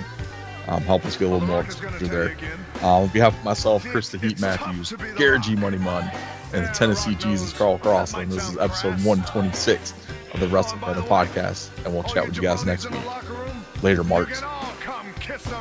[0.67, 2.37] Um, help us get a little more exposure there.
[2.81, 6.09] Uh, on behalf of myself, Chris the Heat Matthews, Garrett G Money Mun,
[6.53, 9.93] and the Tennessee Jesus Carl Crossland, this is episode 126
[10.33, 13.01] of the WrestleGeddon podcast, and we'll chat with you guys next week.
[13.83, 14.41] Later, Marks.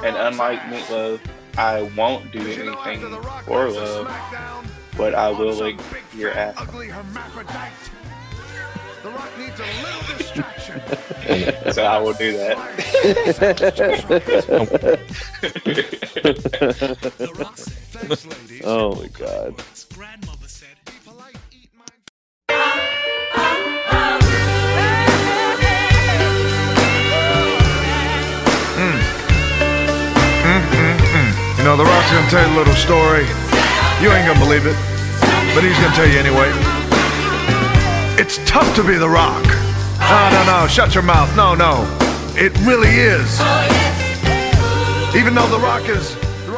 [0.03, 1.21] And unlike Meatloaf,
[1.57, 3.01] I won't do anything
[3.45, 4.67] for love,
[4.97, 5.79] but I will lick
[6.15, 6.57] your ass.
[9.03, 9.03] Ugly hermaphrodite.
[9.03, 10.81] The Rock needs a little distraction.
[11.73, 12.57] So I will do that.
[17.19, 18.63] The Rock said, Thanks, ladies.
[18.65, 19.61] oh my god.
[19.71, 21.85] his grandmother said, Polite, eat my
[31.59, 33.27] You know, The Rock's gonna tell you a little story.
[34.01, 34.77] You ain't gonna believe it,
[35.55, 36.70] but he's gonna tell you anyway.
[38.21, 39.43] It's tough to be The Rock.
[39.45, 41.35] No, no, no, shut your mouth.
[41.35, 41.89] No, no.
[42.37, 43.39] It really is.
[43.41, 46.15] Oh, Even though The Rock is